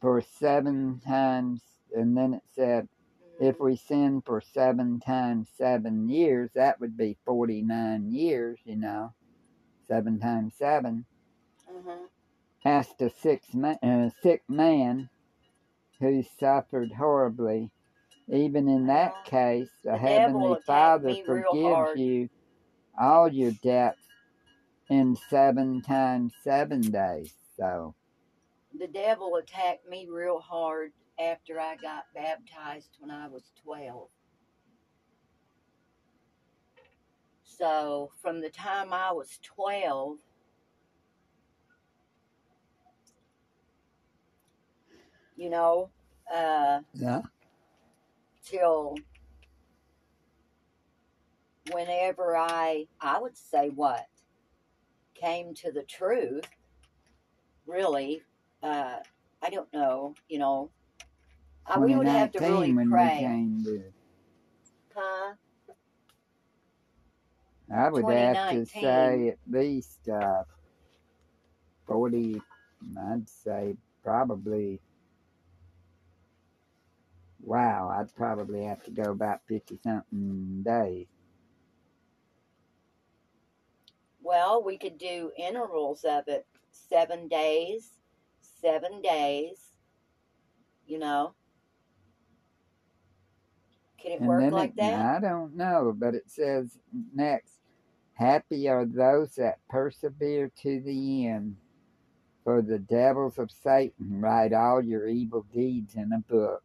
[0.00, 1.60] for seven times
[1.94, 2.88] and then it said
[3.40, 9.12] if we sin for seven times seven years, that would be 49 years, you know.
[9.88, 11.04] Seven times seven.
[11.68, 12.04] hmm
[12.64, 15.08] Asked a sick, ma- uh, sick man
[16.00, 17.70] who suffered horribly.
[18.28, 22.28] Even in that case, the, the Heavenly Father forgives you
[22.98, 23.98] all your debts
[24.88, 27.32] in seven times seven days.
[27.58, 27.94] So,
[28.78, 34.08] The devil attacked me real hard after I got baptized when I was 12.
[37.44, 40.18] So from the time I was 12
[45.42, 45.90] you know,
[46.32, 47.20] uh, yeah.
[48.44, 48.94] till
[51.72, 54.06] whenever I, I would say what,
[55.14, 56.44] came to the truth,
[57.66, 58.22] really,
[58.62, 58.98] uh,
[59.42, 60.70] I don't know, you know,
[61.66, 63.44] uh, we would have to really pray.
[64.94, 65.34] Huh?
[67.74, 70.44] I would have to say at least uh,
[71.88, 72.40] 40,
[73.10, 73.74] I'd say
[74.04, 74.78] probably,
[77.42, 81.06] wow, I'd probably have to go about 50 something days.
[84.22, 87.90] Well, we could do intervals of it seven days,
[88.40, 89.72] seven days,
[90.86, 91.34] you know.
[93.98, 95.16] Can it And work like it, that?
[95.16, 96.78] I don't know, but it says
[97.14, 97.54] next,
[98.14, 101.56] Happy are those that persevere to the end,
[102.44, 106.62] for the devils of Satan write all your evil deeds in a book.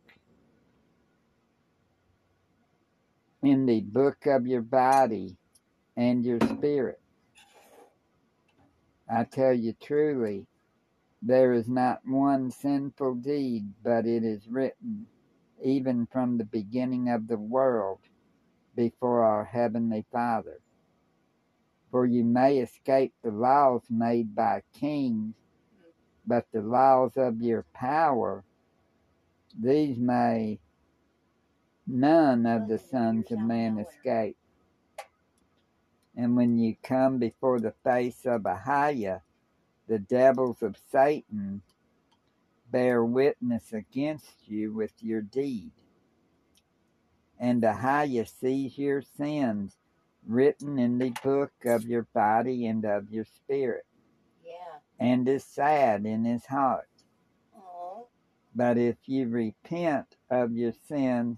[3.43, 5.37] In the book of your body
[5.95, 6.99] and your spirit.
[9.09, 10.47] I tell you truly,
[11.21, 15.07] there is not one sinful deed, but it is written,
[15.63, 17.99] even from the beginning of the world,
[18.75, 20.59] before our Heavenly Father.
[21.91, 25.35] For you may escape the laws made by kings,
[26.25, 28.43] but the laws of your power,
[29.59, 30.59] these may
[31.87, 34.37] none of the sons of man escape.
[36.15, 39.21] And when you come before the face of Ahiah,
[39.87, 41.61] the devils of Satan
[42.71, 45.71] bear witness against you with your deed.
[47.39, 49.77] And Ahiah sees your sins
[50.25, 53.85] written in the book of your body and of your spirit,
[54.43, 54.79] Yeah.
[54.99, 56.89] and is sad in his heart.
[57.55, 58.07] Oh.
[58.55, 61.37] But if you repent of your sins,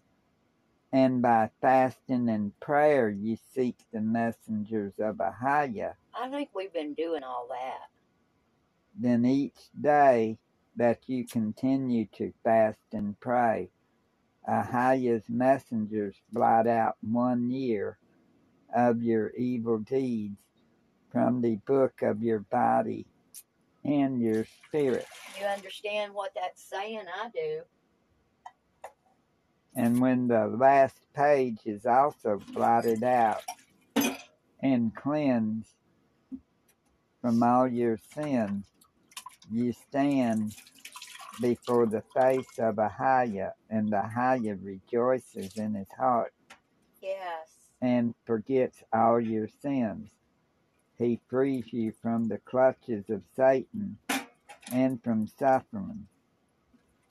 [0.92, 6.94] and by fasting and prayer you seek the messengers of Ahiah, I think we've been
[6.94, 7.90] doing all that.
[8.98, 10.38] then each day
[10.76, 13.70] that you continue to fast and pray,
[14.48, 17.98] Ahiah's messengers blot out one year
[18.76, 20.38] of your evil deeds
[21.12, 23.06] from the book of your body
[23.84, 25.06] and your spirit.
[25.40, 27.06] You understand what that's saying?
[27.22, 27.62] I do.
[29.76, 33.42] And when the last page is also blotted out
[34.62, 35.74] and cleansed
[37.22, 38.66] from all your sins,
[39.52, 40.56] you stand
[41.42, 46.34] before the face of Ahiah, and Ahiah rejoices in his heart
[47.02, 47.50] Yes.
[47.82, 50.10] and forgets all your sins.
[50.98, 53.98] He frees you from the clutches of Satan
[54.74, 56.08] and from suffering.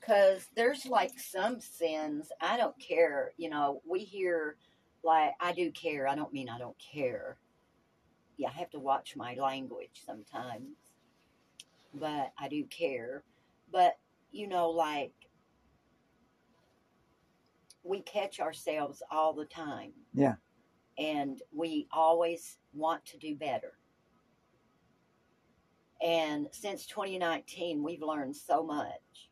[0.09, 3.32] Because there's like some sins, I don't care.
[3.36, 4.56] You know, we hear,
[5.04, 6.09] like, I do care.
[6.09, 7.36] I don't mean I don't care.
[8.38, 10.78] Yeah, I have to watch my language sometimes.
[11.92, 13.22] But I do care.
[13.70, 13.98] But,
[14.32, 15.12] you know, like,
[17.82, 19.92] we catch ourselves all the time.
[20.14, 20.36] Yeah.
[20.96, 23.74] And we always want to do better.
[26.02, 29.27] And since 2019, we've learned so much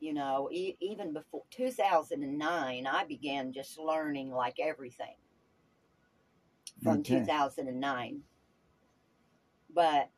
[0.00, 5.16] you know e- even before 2009 i began just learning like everything
[6.82, 7.18] from Okay.
[7.18, 8.22] 2009
[9.74, 10.10] but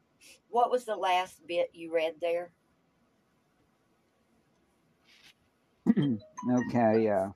[0.49, 2.53] what was the last bit you read there?
[6.51, 7.28] Okay, uh,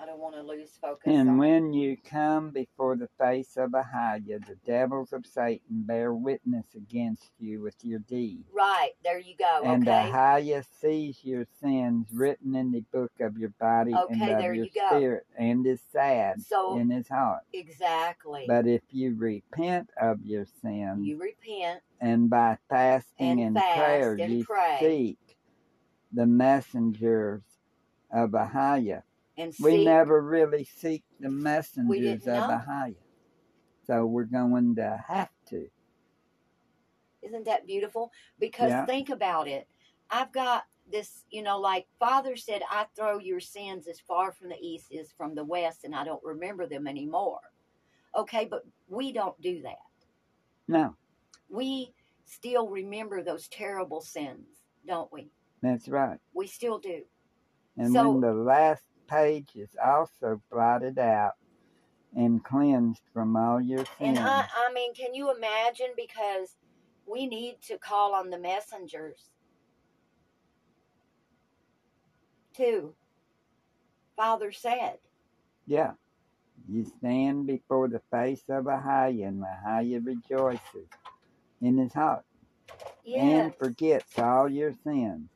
[0.00, 4.44] i don't want to lose focus And when you come before the face of Ahiah,
[4.46, 8.48] the devils of Satan bear witness against you with your deeds.
[8.52, 13.36] right there you go And okay Ahiah sees your sins written in the book of
[13.36, 17.42] your body Okay, and of your you spirit, and is sad so in his heart.
[17.52, 23.54] exactly But if you repent of your sins, you repent and by fasting and and,
[23.56, 24.78] fast prayer and you pray.
[24.80, 25.36] seek
[26.12, 27.42] the messengers
[28.12, 29.02] of Ahiah,
[29.40, 32.60] and we see never really seek the messengers of know.
[32.66, 32.94] Ahiah.
[33.86, 35.66] So we're going to have to.
[37.22, 38.12] Isn't that beautiful?
[38.38, 38.86] Because Yeah.
[38.86, 39.68] think about it.
[40.10, 44.48] I've got this, you know, like Father said, I throw your sins as far from
[44.48, 47.40] the east as from the west, and I don't remember them anymore.
[48.16, 49.76] Okay, but we don't do that.
[50.66, 50.96] No,
[51.48, 51.92] We
[52.24, 54.46] still remember those terrible sins,
[54.86, 55.30] don't we?
[55.62, 56.18] that's right.
[56.32, 57.02] We still do.
[57.76, 61.34] And So- when the last page is also blotted out
[62.14, 65.88] and cleansed from all your And sins, I, I mean, can you imagine?
[65.96, 66.56] Because
[67.06, 69.30] we need to call on the messengers
[72.56, 72.94] too.
[74.16, 74.98] Father said,
[75.66, 75.92] yeah,
[76.68, 80.88] you stand before the face of Ahiah, and Ahiah rejoices
[81.62, 82.24] in his heart
[83.04, 83.22] yes.
[83.22, 85.28] and forgets all your sins.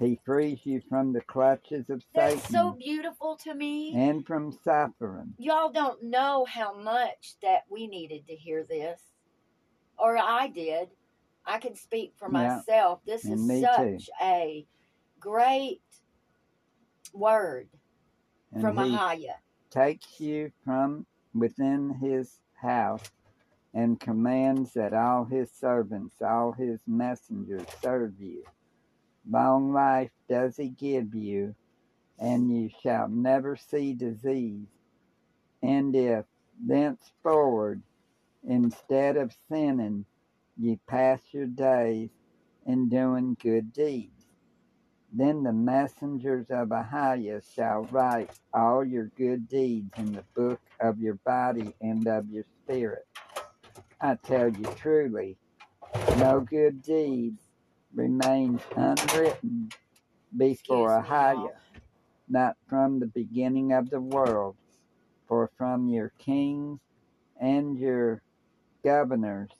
[0.00, 3.94] He frees you from the clutches of That's Satan so beautiful to me.
[3.94, 5.34] and from suffering.
[5.38, 9.00] Y'all don't know how much that we needed to hear this.
[9.98, 10.88] Or I did.
[11.44, 12.62] I can speak for Yeah.
[12.64, 13.00] myself.
[13.04, 13.76] This And is such
[14.06, 14.12] too.
[14.22, 14.66] a
[15.20, 15.82] great
[17.12, 17.68] word
[18.52, 19.34] And from Ahaya.
[19.70, 23.10] takes you from within his house
[23.74, 28.44] and commands that all his servants, all his messengers serve you.
[29.30, 31.54] Long life does he give you,
[32.18, 34.68] and you shall never see disease,
[35.62, 36.24] And if
[36.66, 37.82] thenceforward,
[38.44, 40.06] instead of sinning,
[40.56, 42.10] ye pass your days
[42.66, 44.26] in doing good deeds,
[45.12, 51.00] then the messengers of Ahiah shall write all your good deeds in the book of
[51.00, 53.06] your body and of your spirit.
[54.00, 55.36] I tell you truly,
[56.18, 57.36] no good deed
[57.94, 59.70] remains unwritten
[60.36, 61.52] before Ahiah,
[62.28, 64.56] not from the beginning of the world,
[65.26, 66.80] for from your kings
[67.40, 68.22] and your
[68.84, 69.50] governors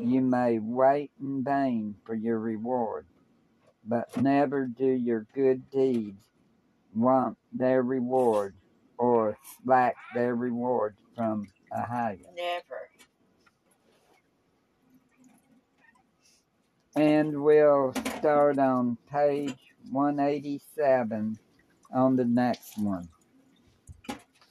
[0.00, 3.06] you may wait in vain for your reward,
[3.84, 6.24] but never do your good deeds
[6.94, 8.54] want their reward
[8.96, 12.20] or lack their reward from Ahiah.
[12.36, 12.87] Never.
[16.98, 19.54] And we'll start on page
[19.92, 21.38] 187
[21.94, 23.08] on the next one.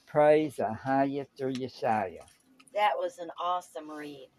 [0.06, 2.22] Praise Ahiah through Yeshaya.
[2.72, 4.30] That was an awesome read.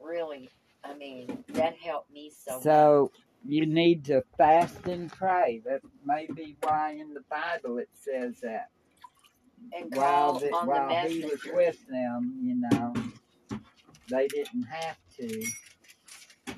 [0.00, 0.48] Really,
[0.82, 3.12] I mean, that helped me so, So
[3.46, 5.60] you need to fast and pray.
[5.66, 8.70] That may be why in the Bible it says that.
[9.60, 9.82] much.
[9.82, 12.94] And while, the, on while he was with them, you know,
[14.08, 15.44] they didn't have to.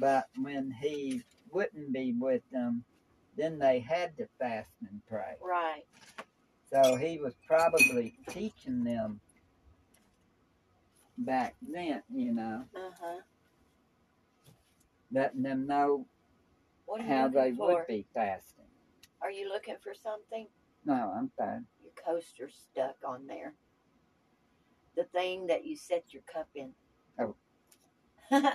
[0.01, 2.85] But when he wouldn't be with them,
[3.37, 5.35] then they had to fast and pray.
[5.43, 5.83] Right.
[6.73, 9.21] So he was probably teaching them
[11.19, 13.21] back then, you know, Uh huh.
[15.13, 16.07] letting them know
[17.07, 17.69] how they for?
[17.69, 18.65] would be fasting.
[19.23, 20.49] Are you looking for something?
[20.85, 21.67] No, I'm fine.
[21.83, 23.55] Your coaster's stuck on there.
[24.97, 26.73] The thing that you set your cup in.
[27.19, 27.37] Oh.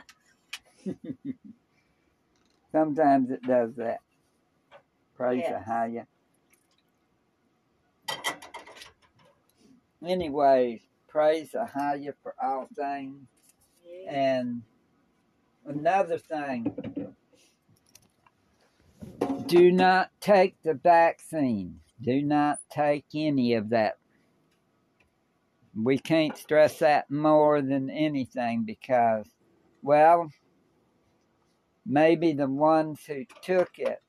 [2.71, 3.99] Sometimes it does that.
[5.15, 5.67] Praise Yes.
[5.67, 6.05] Ahiah.
[10.05, 13.27] Anyways, praise Ahiah for all things.
[13.85, 14.11] yeah.
[14.13, 14.61] And
[15.65, 16.73] another thing,
[19.47, 21.79] do not take the vaccine.
[22.01, 23.97] Do not take any of that.
[25.75, 29.27] We can't stress that more than anything because,
[29.81, 30.31] well,
[31.89, 34.01] maybe the ones who took it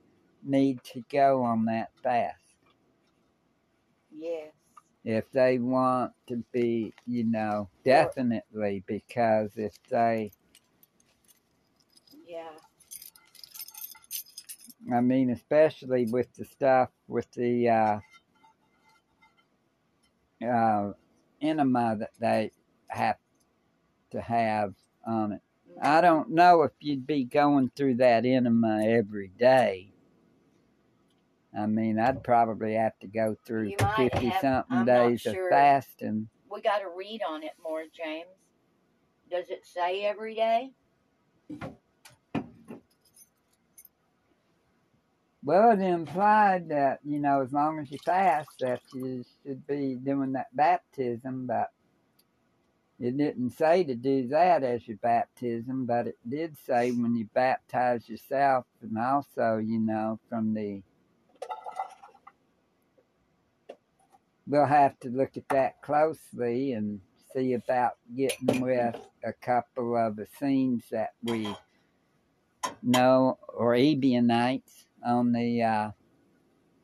[0.45, 2.37] need to go on that fast
[4.13, 4.53] Yes.
[5.05, 10.33] if they want to be, you know, definitely because if they
[12.27, 12.51] Yeah.
[14.93, 18.01] I mean, especially with the stuff with the uh,
[20.47, 20.93] uh,
[21.41, 22.53] enema that they
[22.89, 23.17] have
[24.13, 24.75] to have
[25.07, 25.43] on it.
[25.81, 29.93] I don't know if you'd be going through that enema every day.
[31.57, 32.21] I mean, I'd oh.
[32.21, 35.47] probably have to go through You 50 have- something I'm days sure.
[35.47, 36.29] of fasting.
[36.51, 38.27] We got to read on it more, James.
[39.31, 40.73] Does it say every day?
[45.43, 49.95] Well, it implied that, you know, as long as you fast, that you should be
[49.95, 51.71] doing that baptism, but
[53.01, 57.27] it didn't say to do that as your baptism, but it did say when you
[57.33, 60.83] baptize yourself and also, you know, from the.
[64.47, 67.01] We'll have to look at that closely and
[67.33, 71.55] see about getting with a couple of the Essenes that we
[72.83, 75.91] know or Ebionites on the uh,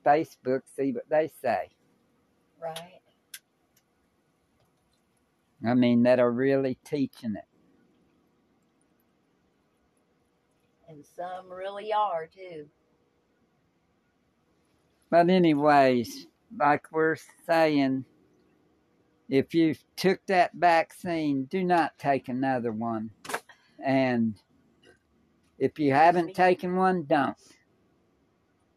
[0.04, 1.68] Facebook, see what they say.
[2.62, 2.95] Right.
[5.64, 7.44] I mean, that are really teaching it.
[10.88, 12.66] And some really are too.
[15.10, 16.26] But, anyways,
[16.58, 18.04] like we're saying,
[19.28, 23.10] if you took that vaccine, do not take another one.
[23.84, 24.34] And
[25.58, 27.36] if you haven't taken one, don't.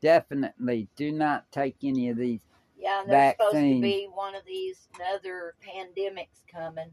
[0.01, 2.39] Definitely do not take any of these.
[2.89, 6.91] Yeah, there's supposed to be one of these other pandemics coming.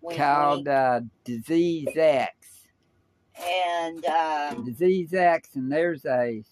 [0.00, 0.68] Wink, called wink.
[0.68, 2.34] uh, Disease X.
[3.38, 6.42] and uh, Disease X, and there's a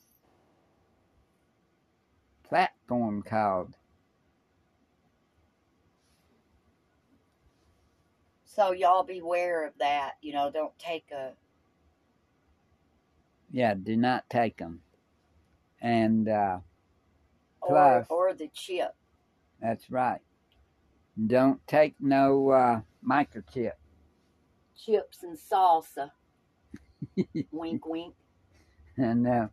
[2.43, 3.75] platform called
[8.45, 10.15] so y'all beware of that.
[10.21, 11.33] You know, don't take a
[13.51, 13.73] yeah.
[13.75, 14.81] Do not take them,
[15.81, 16.59] and uh,
[17.69, 18.95] or or the chip.
[19.61, 20.21] that's right.
[21.27, 23.73] Don't take no uh, microchip.
[24.77, 26.11] Chips and salsa.
[27.53, 28.15] wink, wink.
[28.97, 29.47] and uh,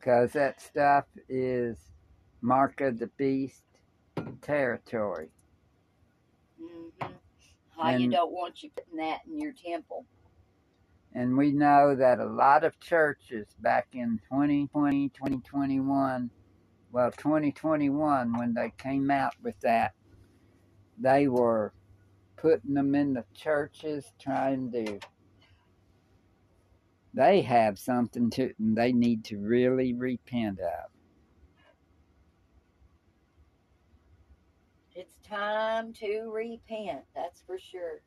[0.00, 1.78] cause that stuff is
[2.40, 3.62] mark of the beast
[4.40, 5.28] territory.
[6.60, 7.06] hmm
[7.76, 10.04] How you don't want you putting that in your temple.
[11.14, 16.30] And we know that a lot of churches back in 2020, 2021,
[16.90, 19.92] well, 2021, when they came out with that,
[20.98, 21.72] they were
[22.36, 25.00] putting them in the churches trying to.
[27.14, 30.90] They have something to, they need to really repent of.
[34.94, 38.00] It's time to repent, that's for sure.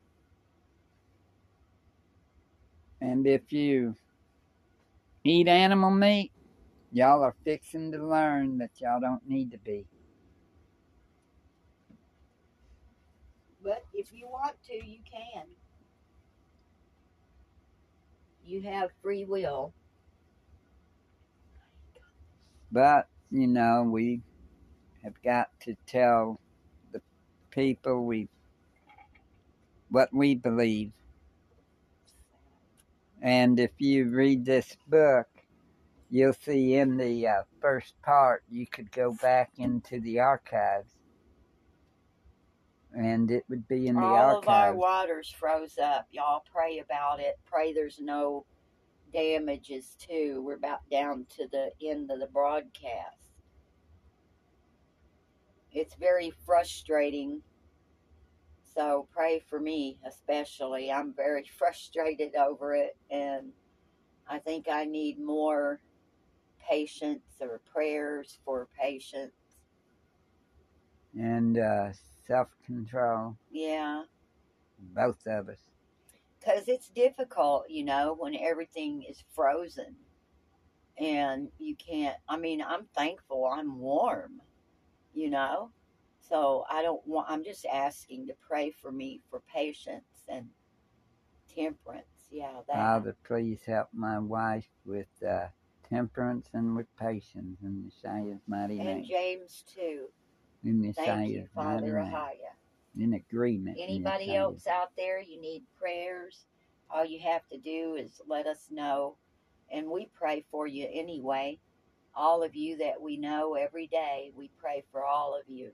[3.00, 3.94] And if you
[5.24, 6.32] eat animal meat,
[6.92, 9.86] y'all are fixing to learn that y'all don't need to be.
[13.62, 15.44] But if you want to, you can.
[18.44, 19.74] You have free will.
[22.70, 24.22] But, you know, we
[25.02, 26.40] have got to tell
[26.92, 27.02] the
[27.50, 28.28] people we
[29.90, 30.92] what we believe.
[33.22, 35.26] And if you read this book,
[36.10, 40.92] you'll see in the uh, first part you could go back into the archives.
[42.92, 46.06] And it would be in the All of our waters froze up.
[46.10, 47.38] Y'all pray about it.
[47.44, 48.46] Pray there's no
[49.12, 50.42] damages too.
[50.44, 53.16] We're about down to the end of the broadcast.
[55.72, 57.42] It's very frustrating.
[58.76, 60.92] So pray for me especially.
[60.92, 63.52] I'm very frustrated over it and
[64.28, 65.80] I think I need more
[66.60, 69.32] patience or prayers for patience.
[71.14, 71.92] and uh,
[72.26, 74.04] self control, Yeah.
[74.78, 75.60] both of us.
[76.40, 79.96] because it's difficult, you know, when everything is frozen
[80.98, 82.16] and you can't.
[82.28, 84.40] I mean, I'm thankful I'm warm,
[85.14, 85.72] you know,
[86.28, 87.30] so I don't want.
[87.30, 90.46] I'm just asking to pray for me for patience and
[91.54, 92.04] temperance.
[92.30, 92.76] Yeah, that.
[92.76, 95.46] Father, please help my wife with uh,
[95.88, 98.86] temperance and with patience in Messiah's mighty name.
[98.88, 99.06] and.
[99.06, 100.06] James too.
[100.64, 102.12] In Thank you, Messiah's mighty Father name.
[102.98, 103.76] In agreement.
[103.78, 106.46] Anybody Messiah's- else out there you need prayers,
[106.90, 109.16] all you have to do is let us know.
[109.70, 111.58] And we pray for you anyway.
[112.14, 115.72] All of you that we know every day, we pray for all of you.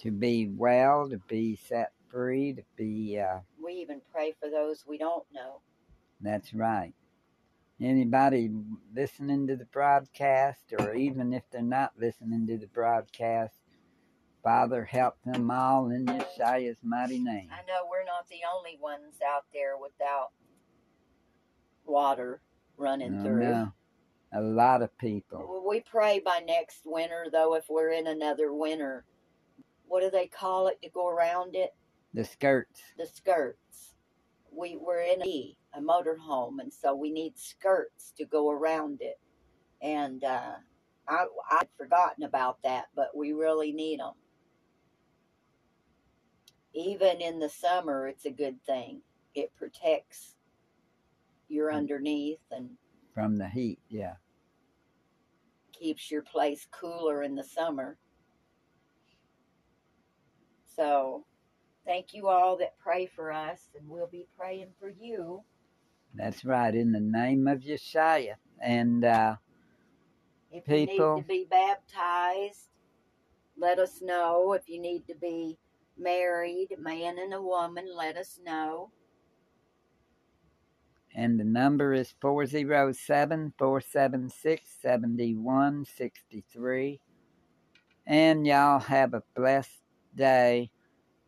[0.00, 4.84] To be well, to be set free, to be, uh, We even pray for those
[4.86, 5.60] we don't know.
[6.20, 6.92] that's right.
[7.80, 8.50] Anybody
[8.94, 13.54] listening to the broadcast, or even if they're not listening to the broadcast,
[14.42, 17.48] Father, help them all in Messiah's mighty name.
[17.50, 20.30] I know we're not the only ones out there without
[21.86, 22.40] water
[22.76, 23.40] running Oh, through.
[23.40, 23.72] no.
[24.32, 25.64] A lot of people.
[25.66, 29.04] We pray by next winter, though, if we're in another winter.
[29.90, 31.74] What do they call it to go around it?
[32.14, 32.80] The skirts.
[32.96, 33.94] the skirts.
[34.52, 39.18] We were in a, a motorhome, and so we need skirts to go around it.
[39.82, 40.52] And uh,
[41.08, 44.12] I I'd forgotten about that, but we really need them.
[46.72, 49.00] Even in the summer, it's a good thing.
[49.34, 50.36] It protects
[51.48, 52.70] your underneath and
[53.12, 54.14] From the heat, yeah.
[55.72, 57.98] keeps your place cooler in the summer.
[60.76, 61.24] So,
[61.84, 65.42] thank you all that pray for us, and we'll be praying for you.
[66.14, 68.34] That's right, in the name of Yeshua.
[68.62, 69.36] And uh,
[70.50, 72.68] If you People- need to be baptized,
[73.56, 74.52] let us know.
[74.54, 75.58] If you need to be
[75.96, 78.90] married, a man and a woman, let us know.
[81.12, 87.00] and the number is 407 476 7163.
[88.06, 89.80] And y'all have a blessed
[90.14, 90.70] day.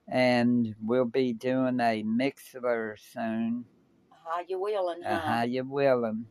[0.08, 3.64] And we'll be doing a Mixlr soon.
[4.12, 5.20] Ahiah willing, Uh, huh?
[5.20, 6.26] how you willing.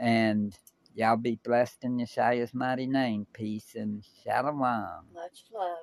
[0.00, 0.56] And
[0.94, 3.26] y'all be blessed in Yeshua's mighty name.
[3.32, 4.58] Peace and shalom.
[5.14, 5.78] Much love.